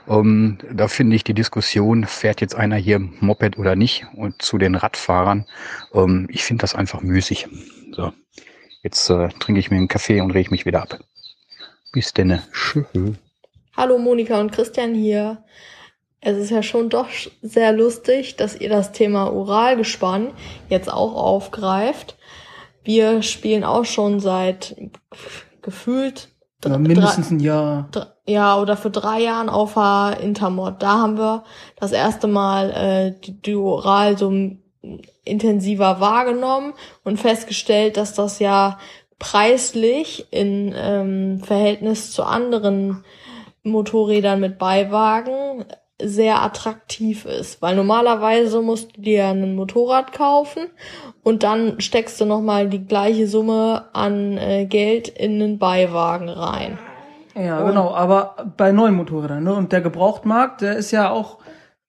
[0.08, 4.58] Ähm, da finde ich die Diskussion, fährt jetzt einer hier Moped oder nicht und zu
[4.58, 5.46] den Radfahrern,
[5.94, 7.48] ähm, ich finde das einfach müßig.
[7.92, 8.14] So,
[8.84, 11.00] jetzt äh, trinke ich mir einen Kaffee und reg mich wieder ab.
[11.92, 12.42] Bis denne.
[13.76, 15.44] Hallo Monika und Christian hier.
[16.26, 17.08] Es ist ja schon doch
[17.42, 20.32] sehr lustig, dass ihr das Thema Oralgespann
[20.70, 22.16] jetzt auch aufgreift.
[22.84, 24.76] Wir spielen auch schon seit
[25.62, 26.30] gefühlt
[26.64, 27.90] ja, mindestens ein Jahr.
[28.26, 30.76] Ja, oder für drei Jahren auf der Intermod.
[30.80, 31.44] Da haben wir
[31.76, 34.32] das erste Mal äh, die, die Oral so
[35.26, 38.80] intensiver wahrgenommen und festgestellt, dass das ja
[39.20, 43.04] preislich in ähm, Verhältnis zu anderen
[43.64, 45.66] Motorrädern mit Beiwagen
[46.04, 50.68] sehr attraktiv ist, weil normalerweise musst du dir ein Motorrad kaufen
[51.24, 56.78] und dann steckst du nochmal die gleiche Summe an äh, Geld in einen Beiwagen rein.
[57.36, 59.54] Ja, und genau, aber bei neuen Motorrädern, ne?
[59.54, 61.40] Und der Gebrauchtmarkt, der ist ja auch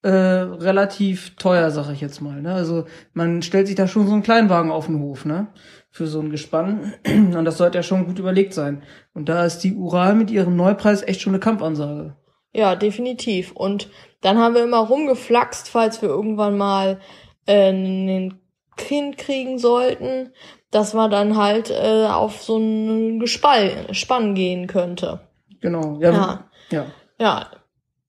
[0.04, 2.40] äh, relativ teuer, sag ich jetzt mal.
[2.42, 2.52] Ne?
[2.52, 2.84] Also
[3.14, 5.48] man stellt sich da schon so einen Kleinwagen auf den Hof, ne?
[5.90, 6.92] Für so ein Gespann.
[7.06, 8.82] Und das sollte ja schon gut überlegt sein.
[9.14, 12.16] Und da ist die Ural mit ihrem Neupreis echt schon eine Kampfansage.
[12.54, 13.52] Ja, definitiv.
[13.52, 13.90] Und
[14.20, 17.00] dann haben wir immer rumgeflaxt, falls wir irgendwann mal
[17.46, 18.40] äh, einen
[18.76, 20.30] Kind kriegen sollten,
[20.70, 25.20] dass man dann halt äh, auf so ein Gespall, Spann gehen könnte.
[25.60, 25.98] Genau.
[26.00, 26.12] Ja.
[26.12, 26.44] Ja.
[26.70, 26.86] ja.
[27.18, 27.46] Ja,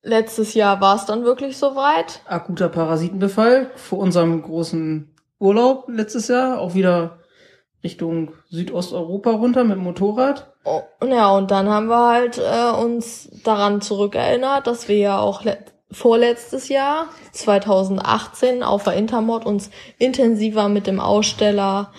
[0.01, 2.21] letztes Jahr war es dann wirklich soweit.
[2.25, 6.59] Akuter Parasitenbefall vor unserem großen Urlaub letztes Jahr.
[6.59, 7.19] Auch wieder
[7.83, 10.54] Richtung Südosteuropa runter mit dem Motorrad.
[10.65, 15.43] Oh, ja, und dann haben wir halt äh, uns daran zurückerinnert, dass wir ja auch
[15.43, 15.59] le-
[15.91, 21.91] vorletztes Jahr, 2018, auf der Intermod uns intensiver mit dem Aussteller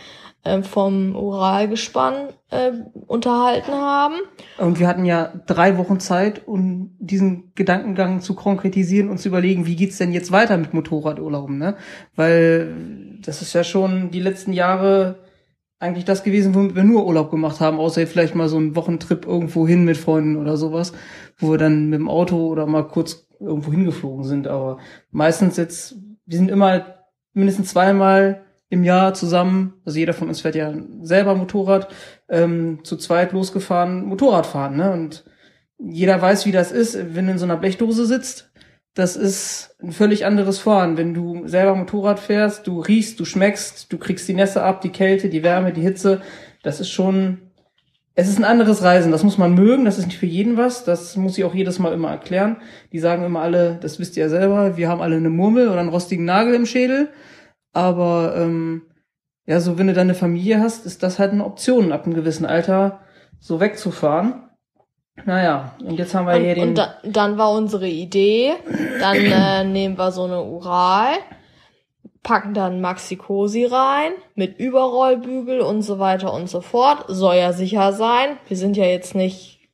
[0.43, 2.73] äh, vom Uralgespann äh,
[3.07, 4.17] unterhalten haben.
[4.59, 9.67] Und wir hatten ja drei Wochen Zeit, um diesen Gedankengang zu konkretisieren und zu überlegen,
[9.67, 11.77] wie geht's denn jetzt weiter mit Motorradurlauben, ne?
[12.17, 12.75] Weil
[13.25, 15.21] das ist ja schon die letzten Jahre
[15.79, 19.27] eigentlich das gewesen, womit wir nur Urlaub gemacht haben, außer vielleicht mal so einen Wochentrip
[19.27, 20.93] irgendwo hin mit Freunden oder sowas,
[21.37, 24.49] wo wir dann mit dem Auto oder mal kurz irgendwo hingeflogen sind.
[24.49, 24.79] Aber
[25.11, 26.97] meistens jetzt, wir sind immer
[27.35, 31.89] mindestens zweimal im Jahr zusammen, also jeder von uns fährt ja selber Motorrad,
[32.29, 34.93] ähm, zu zweit losgefahren, Motorrad fahren, ne?
[34.93, 35.25] Und
[35.79, 38.46] jeder weiß, wie das ist, wenn du in so einer Blechdose sitzt.
[38.97, 40.97] Das ist ein völlig anderes Fahren.
[40.97, 44.89] Wenn du selber Motorrad fährst, du riechst, du schmeckst, du kriegst die Nässe ab, die
[44.89, 46.23] Kälte, die Wärme, die Hitze.
[46.63, 47.43] Das ist schon,
[48.15, 49.13] es ist ein anderes Reisen.
[49.13, 49.85] Das muss man mögen.
[49.85, 50.85] Das ist nicht für jeden was.
[50.85, 52.57] Das muss ich auch jedes Mal immer erklären.
[52.91, 55.81] Die sagen immer alle, das wisst ihr ja selber, wir haben alle eine Murmel oder
[55.81, 57.11] einen rostigen Nagel im Schädel.
[57.75, 58.81] Aber ähm,
[59.45, 62.47] ja, so wenn du deine Familie hast, ist das halt eine Option, ab einem gewissen
[62.47, 63.01] Alter
[63.41, 64.46] so wegzufahren.
[65.25, 66.69] Naja, und jetzt haben wir hier Und, den.
[66.69, 68.53] und da, dann war unsere Idee,
[69.01, 71.15] dann äh, nehmen wir so eine Ural,
[72.23, 77.05] packen dann Maxi Cosi rein mit Überrollbügel und so weiter und so fort.
[77.09, 78.37] Soll ja sicher sein.
[78.49, 79.69] Wir sind ja jetzt nicht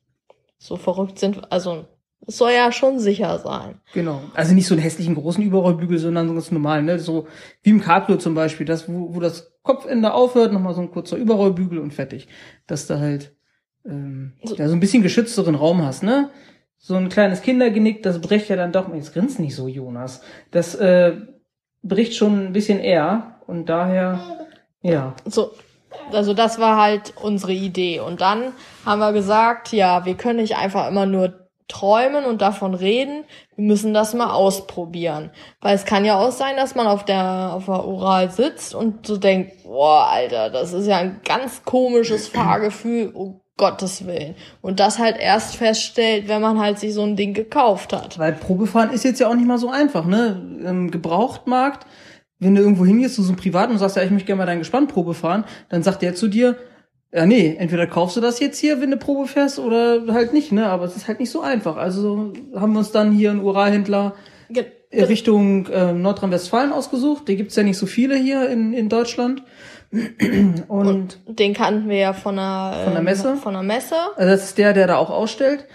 [0.57, 1.85] so verrückt sind, also
[2.25, 3.81] es soll ja schon sicher sein.
[3.93, 4.21] Genau.
[4.33, 6.99] Also nicht so einen hässlichen großen Überrollbügel, sondern so ganz normal, ne?
[6.99, 7.27] So
[7.63, 11.17] wie im Cabrio zum Beispiel, das, wo, wo das Kopfende aufhört, nochmal so ein kurzer
[11.17, 12.27] Überrollbügel und fertig.
[12.65, 13.35] Dass du halt
[13.85, 16.29] ähm, So- ja, so ein bisschen geschützteren Raum hast, ne?
[16.77, 20.21] So ein kleines Kindergenick, das bricht ja dann doch, jetzt grinst nicht so, Jonas.
[20.51, 21.15] Das äh,
[21.81, 24.19] bricht schon ein bisschen eher und daher,
[24.81, 25.15] ja.
[25.25, 25.51] So,
[26.11, 28.01] also das war halt unsere Idee.
[28.01, 28.51] Und dann
[28.85, 33.23] haben wir gesagt, ja, wir können nicht einfach immer nur träumen und davon reden.
[33.55, 35.31] Wir müssen das mal ausprobieren.
[35.61, 39.07] Weil es kann ja auch sein, dass man auf der, auf der Oral sitzt und
[39.07, 44.35] so denkt, boah, Alter, das ist ja ein ganz komisches Fahrgefühl, um Gottes Willen.
[44.61, 48.17] Und das halt erst feststellt, wenn man halt sich so ein Ding gekauft hat.
[48.17, 50.59] Weil Probefahren ist jetzt ja auch nicht mal so einfach, ne?
[50.65, 51.85] Im Gebrauchtmarkt,
[52.39, 54.45] wenn du irgendwo hingehst, zu so einem Privaten und sagst, ja, ich möchte gerne mal
[54.45, 56.57] dein Gespann Probe fahren, dann sagt der zu dir,
[57.13, 60.51] ja, nee, entweder kaufst du das jetzt hier, wenn du Probe fährst, oder halt nicht,
[60.51, 60.65] ne?
[60.65, 61.77] Aber es ist halt nicht so einfach.
[61.77, 64.15] Also haben wir uns dann hier einen Uralhändler
[64.49, 67.27] Ge Richtung äh, Nordrhein-Westfalen ausgesucht.
[67.27, 69.43] Die gibt's ja nicht so viele hier in, in Deutschland.
[70.67, 73.35] Und den kannten wir ja von der, Von der ähm, Messe?
[73.37, 73.95] Von der Messe.
[74.15, 75.65] also das ist der, der da auch ausstellt.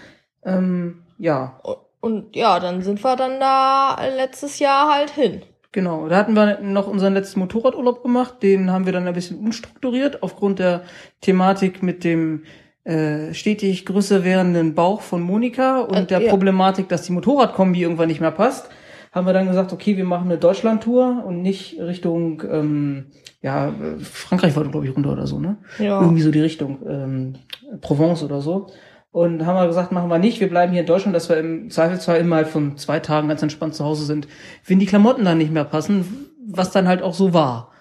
[0.43, 1.59] Ähm, ja,
[2.01, 5.41] Und ja, dann sind wir dann da letztes Jahr halt hin.
[5.71, 8.41] Genau, da hatten wir noch unseren letzten Motorradurlaub gemacht.
[8.41, 10.81] Den haben wir dann ein bisschen unstrukturiert aufgrund der
[11.21, 12.43] Thematik mit dem
[12.85, 16.29] äh, stetig größer werdenden Bauch von Monika und Äh, der ja.
[16.29, 18.69] Problematik, dass die Motorradkombi irgendwann nicht mehr passt.
[19.11, 23.05] Haben wir dann gesagt, okay, wir machen eine Deutschlandtour und nicht Richtung, ähm,
[23.41, 25.57] ja, äh, Frankreich wollte, glaube ich, runter oder so, ne?
[25.77, 26.01] Ja.
[26.01, 27.35] Irgendwie so die Richtung, ähm,
[27.81, 28.67] Provence oder so.
[29.11, 31.69] Und haben wir gesagt, machen wir nicht, wir bleiben hier in Deutschland, dass wir im
[31.69, 34.27] Zweifelsfall immer halt von zwei Tagen ganz entspannt zu Hause sind.
[34.65, 37.71] Wenn die Klamotten dann nicht mehr passen, was dann halt auch so war.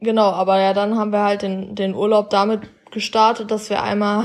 [0.00, 4.24] Genau, aber ja, dann haben wir halt den, den Urlaub damit gestartet, dass wir einmal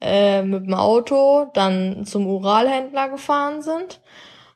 [0.00, 4.00] äh, mit dem Auto dann zum Uralhändler gefahren sind,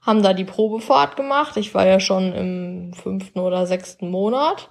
[0.02, 1.56] haben da die Probefahrt gemacht.
[1.56, 4.70] Ich war ja schon im fünften oder sechsten Monat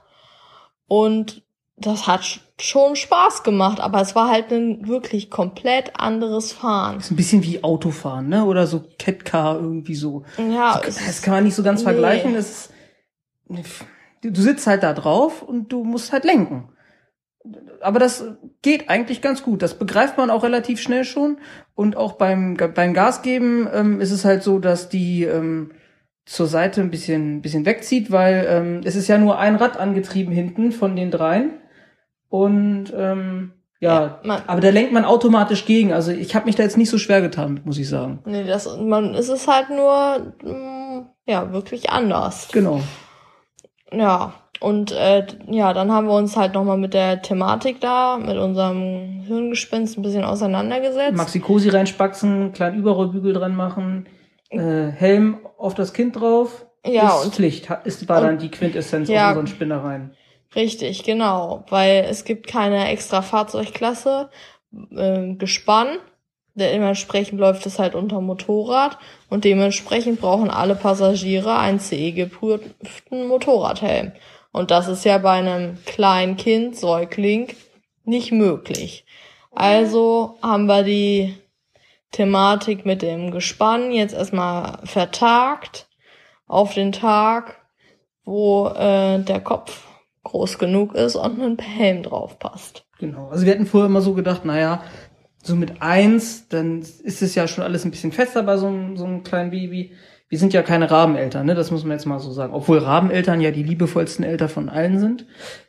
[0.87, 1.43] und
[1.75, 6.99] das hat sch- schon Spaß gemacht, aber es war halt ein wirklich komplett anderes Fahren.
[6.99, 8.45] Ist ein bisschen wie Autofahren, ne?
[8.45, 10.23] Oder so Catcar irgendwie so.
[10.37, 11.85] Ja, das, das kann man nicht so ganz nee.
[11.85, 12.35] vergleichen.
[12.35, 12.69] Das
[13.49, 13.85] ist,
[14.21, 16.69] du sitzt halt da drauf und du musst halt lenken.
[17.81, 18.23] Aber das
[18.61, 19.61] geht eigentlich ganz gut.
[19.61, 21.39] Das begreift man auch relativ schnell schon.
[21.75, 25.71] Und auch beim, beim Gas geben ähm, ist es halt so, dass die ähm,
[26.25, 30.33] zur Seite ein bisschen, bisschen wegzieht, weil ähm, es ist ja nur ein Rad angetrieben
[30.33, 31.59] hinten von den dreien.
[32.29, 35.91] Und ähm, ja, Ja, aber da lenkt man automatisch gegen.
[35.91, 38.19] Also ich habe mich da jetzt nicht so schwer getan, muss ich sagen.
[38.25, 42.47] Nee, das, man, es ist halt nur, mm, ja, wirklich anders.
[42.53, 42.81] Genau.
[43.91, 48.37] Ja, und äh, ja, dann haben wir uns halt nochmal mit der Thematik da, mit
[48.37, 51.17] unserem Hirngespinst ein bisschen auseinandergesetzt.
[51.17, 54.05] Maxi Cosi reinspaxen, kleinen Überrollbügel dran machen,
[54.53, 56.65] äh, Helm auf das Kind drauf.
[56.85, 57.69] Ja, ist und- Pflicht.
[57.85, 59.31] Ist, war und- dann die Quintessenz Ja.
[59.31, 60.15] aus unseren Spinnereien.
[60.55, 64.29] Richtig, genau, weil es gibt keine extra Fahrzeugklasse,
[64.95, 65.87] äh, Gespann.
[66.55, 68.99] Dementsprechend läuft es halt unter Motorrad
[69.29, 74.11] und dementsprechend brauchen alle Passagiere einen CE-geprüften Motorradhelm.
[74.51, 77.47] Und das ist ja bei einem kleinen Kind, Säugling,
[78.05, 79.05] nicht möglich.
[79.55, 81.35] Also haben wir die
[82.13, 85.87] Thematik mit dem Gespann jetzt erstmal vertagt
[86.47, 87.57] auf den Tag,
[88.23, 89.87] wo äh, der Kopf
[90.23, 92.85] groß genug ist und ein Helm drauf passt.
[92.99, 93.27] Genau.
[93.29, 94.83] Also wir hatten vorher immer so gedacht, naja,
[95.43, 98.95] so mit eins, dann ist es ja schon alles ein bisschen fester bei so einem,
[98.95, 99.91] so einem kleinen Baby.
[100.29, 101.55] Wir sind ja keine Rabeneltern, ne?
[101.55, 102.53] Das muss man jetzt mal so sagen.
[102.53, 105.25] Obwohl Rabeneltern ja die liebevollsten Eltern von allen sind,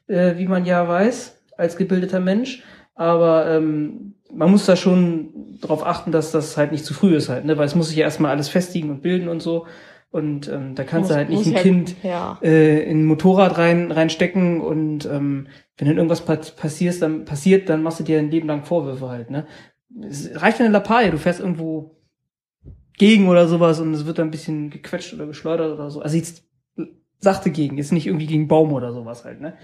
[0.06, 2.62] äh, wie man ja weiß, als gebildeter Mensch.
[2.94, 7.28] Aber ähm, man muss da schon darauf achten, dass das halt nicht zu früh ist
[7.28, 7.56] halt, ne?
[7.58, 9.66] Weil es muss sich ja erstmal alles festigen und bilden und so.
[10.10, 12.38] Und ähm, da kannst Muss- du halt nicht ein ja- Kind ja.
[12.42, 17.68] äh, in ein Motorrad rein reinstecken und ähm, wenn dann irgendwas pa passiert, dann passiert,
[17.68, 19.46] dann machst du dir ein Leben lang Vorwürfe halt, ne?
[20.08, 21.96] Es reicht eine Lappalie, du fährst irgendwo
[22.96, 26.00] gegen oder sowas und es wird dann ein bisschen gequetscht oder geschleudert oder so.
[26.00, 26.44] Also jetzt
[27.18, 29.54] sachte gegen, jetzt nicht irgendwie gegen Baum oder sowas halt, ne?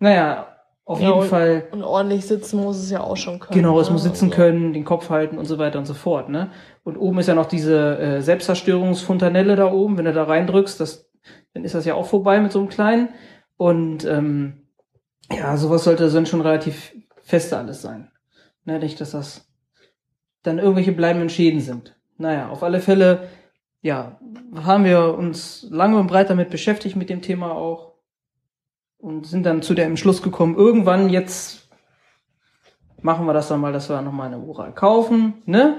[0.00, 0.48] Naja,
[0.84, 1.64] auf Ja, jeden und- Fall.
[1.70, 3.54] Und ordentlich sitzen muss es ja auch schon können.
[3.54, 3.92] Genau, es ne?
[3.94, 6.50] muss sitzen Also, können, den Kopf halten und so weiter und so fort, ne?
[6.84, 11.08] Und oben ist ja noch diese äh, Selbstzerstörungsfontanelle da oben, wenn du da reindrückst, das,
[11.54, 13.10] dann ist das ja auch vorbei mit so einem kleinen.
[13.56, 14.66] Und ähm,
[15.30, 18.10] ja, sowas sollte dann schon relativ feste alles sein.
[18.64, 19.48] Ne, nicht, dass das
[20.42, 21.96] dann irgendwelche bleibenden Schäden sind.
[22.18, 23.28] Naja, auf alle Fälle,
[23.80, 24.18] ja,
[24.54, 27.91] haben wir uns lange und breit damit beschäftigt mit dem Thema auch
[29.02, 31.68] und sind dann zu dem Schluss gekommen, irgendwann jetzt
[33.02, 35.78] machen wir das dann mal, dass wir nochmal eine Ural kaufen, ne?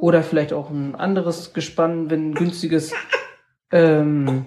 [0.00, 2.92] Oder vielleicht auch ein anderes Gespann, wenn ein günstiges
[3.70, 4.46] ähm,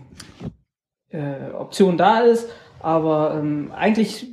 [1.09, 2.49] äh, Option da ist.
[2.81, 4.27] Aber ähm, eigentlich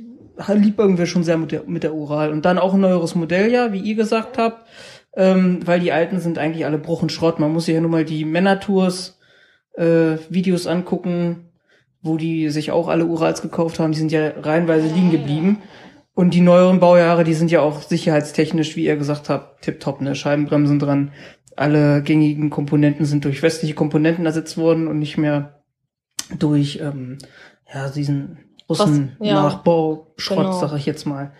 [0.47, 2.31] liebäugen wir schon sehr mit der, mit der Ural.
[2.31, 4.67] Und dann auch ein neueres Modell, ja, wie ihr gesagt habt.
[5.15, 7.39] Ähm, weil die alten sind eigentlich alle Bruch und Schrott.
[7.39, 9.19] Man muss sich ja nur mal die Männertours
[9.75, 11.52] äh, Videos angucken,
[12.03, 13.93] wo die sich auch alle Urals gekauft haben.
[13.93, 15.61] Die sind ja reihenweise liegen geblieben.
[16.13, 20.13] Und die neueren Baujahre, die sind ja auch sicherheitstechnisch, wie ihr gesagt habt, tipptopp, ne?
[20.13, 21.11] Scheibenbremsen dran.
[21.55, 25.63] Alle gängigen Komponenten sind durch westliche Komponenten ersetzt worden und nicht mehr
[26.37, 27.17] durch ähm,
[27.73, 28.37] ja, diesen
[28.69, 30.59] Russen Was- ja, Nachbau, Schrott, genau.
[30.59, 31.33] sag ich jetzt mal.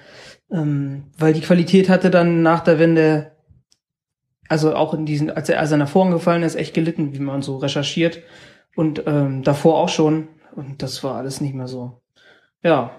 [0.51, 3.31] Ähm, weil die Qualität hatte dann nach der Wende,
[4.49, 7.19] also auch in diesen, als er, als er nach vorn gefallen ist, echt gelitten, wie
[7.19, 8.21] man so recherchiert.
[8.75, 10.29] Und ähm, davor auch schon.
[10.55, 12.01] Und das war alles nicht mehr so.
[12.61, 12.91] Ja,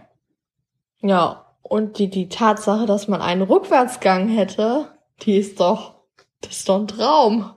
[1.01, 4.87] Ja, und die, die Tatsache, dass man einen Rückwärtsgang hätte,
[5.23, 5.95] die ist doch,
[6.43, 7.51] das ist doch ein Traum.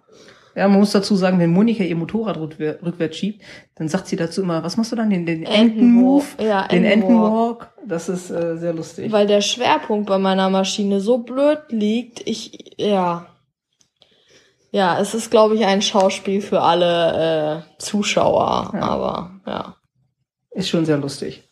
[0.55, 3.43] Ja, man muss dazu sagen, wenn Monika ihr Motorrad rückwär- rückwärts schiebt,
[3.75, 5.09] dann sagt sie dazu immer, was machst du dann?
[5.11, 6.25] Den, den Entenmove?
[6.41, 7.63] Ja, Den Entenwalk.
[7.63, 7.73] Entenwalk?
[7.85, 9.11] Das ist äh, sehr lustig.
[9.11, 13.27] Weil der Schwerpunkt bei meiner Maschine so blöd liegt, ich, ja.
[14.71, 18.79] Ja, es ist, glaube ich, ein Schauspiel für alle äh, Zuschauer, Ja.
[18.81, 19.75] aber ja.
[20.57, 21.43] Ist schon sehr lustig.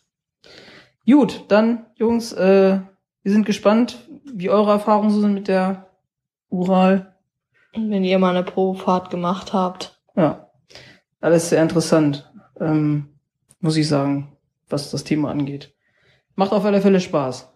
[1.08, 2.80] Gut, dann, Jungs, äh,
[3.22, 5.86] wir sind gespannt, wie eure Erfahrungen so sind mit der
[6.48, 7.14] Ural.
[7.72, 10.02] Wenn ihr mal eine Probefahrt gemacht habt.
[10.16, 10.50] Ja,
[11.20, 12.28] alles sehr interessant,
[12.58, 13.10] ähm,
[13.60, 14.36] muss ich sagen,
[14.68, 15.72] was das Thema angeht.
[16.34, 17.48] Macht auf alle Fälle Spaß.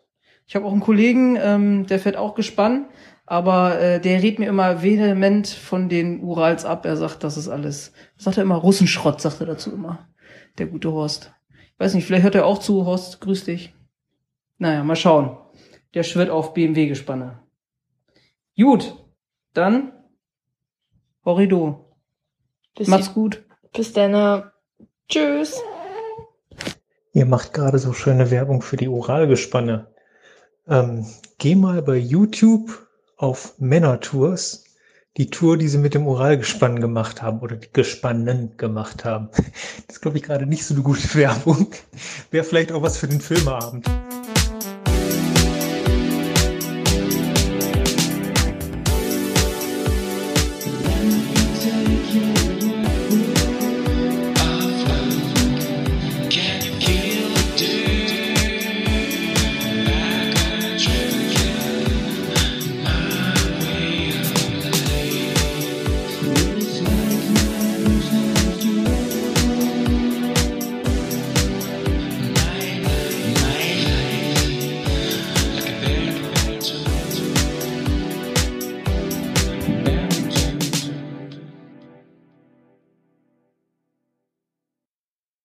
[0.46, 2.86] Ich habe auch einen Kollegen, ähm, der fährt auch gespannt,
[3.26, 6.86] aber äh, der redet mir immer vehement von den Urals ab.
[6.86, 10.06] Er sagt, das ist alles, sagt er immer Russenschrott, sagt er dazu immer.
[10.58, 11.32] Der gute Horst.
[11.80, 13.74] Weiß nicht, vielleicht hört er auch zu, Horst, grüß dich.
[14.58, 15.38] Naja, mal schauen.
[15.94, 17.40] Der schwirrt auf BMW-Gespanne.
[18.54, 19.02] Gut,
[19.54, 19.90] dann
[21.24, 21.96] Horrido.
[22.76, 23.42] Bis, Macht's gut.
[23.72, 24.50] bis dann.
[25.08, 25.58] Tschüss.
[27.14, 29.86] Ihr macht gerade so schöne Werbung für die Oralgespanne.
[30.68, 31.06] Ähm,
[31.38, 32.86] geh mal bei YouTube
[33.16, 34.64] auf Männertours,
[35.16, 39.28] die Tour, die sie mit dem Oralgespann gemacht haben oder die Gespannen gemacht haben.
[39.86, 41.70] Das ist, glaube ich, gerade nicht so eine gute Werbung.
[42.30, 43.86] Wäre vielleicht auch was für den Filmeabend.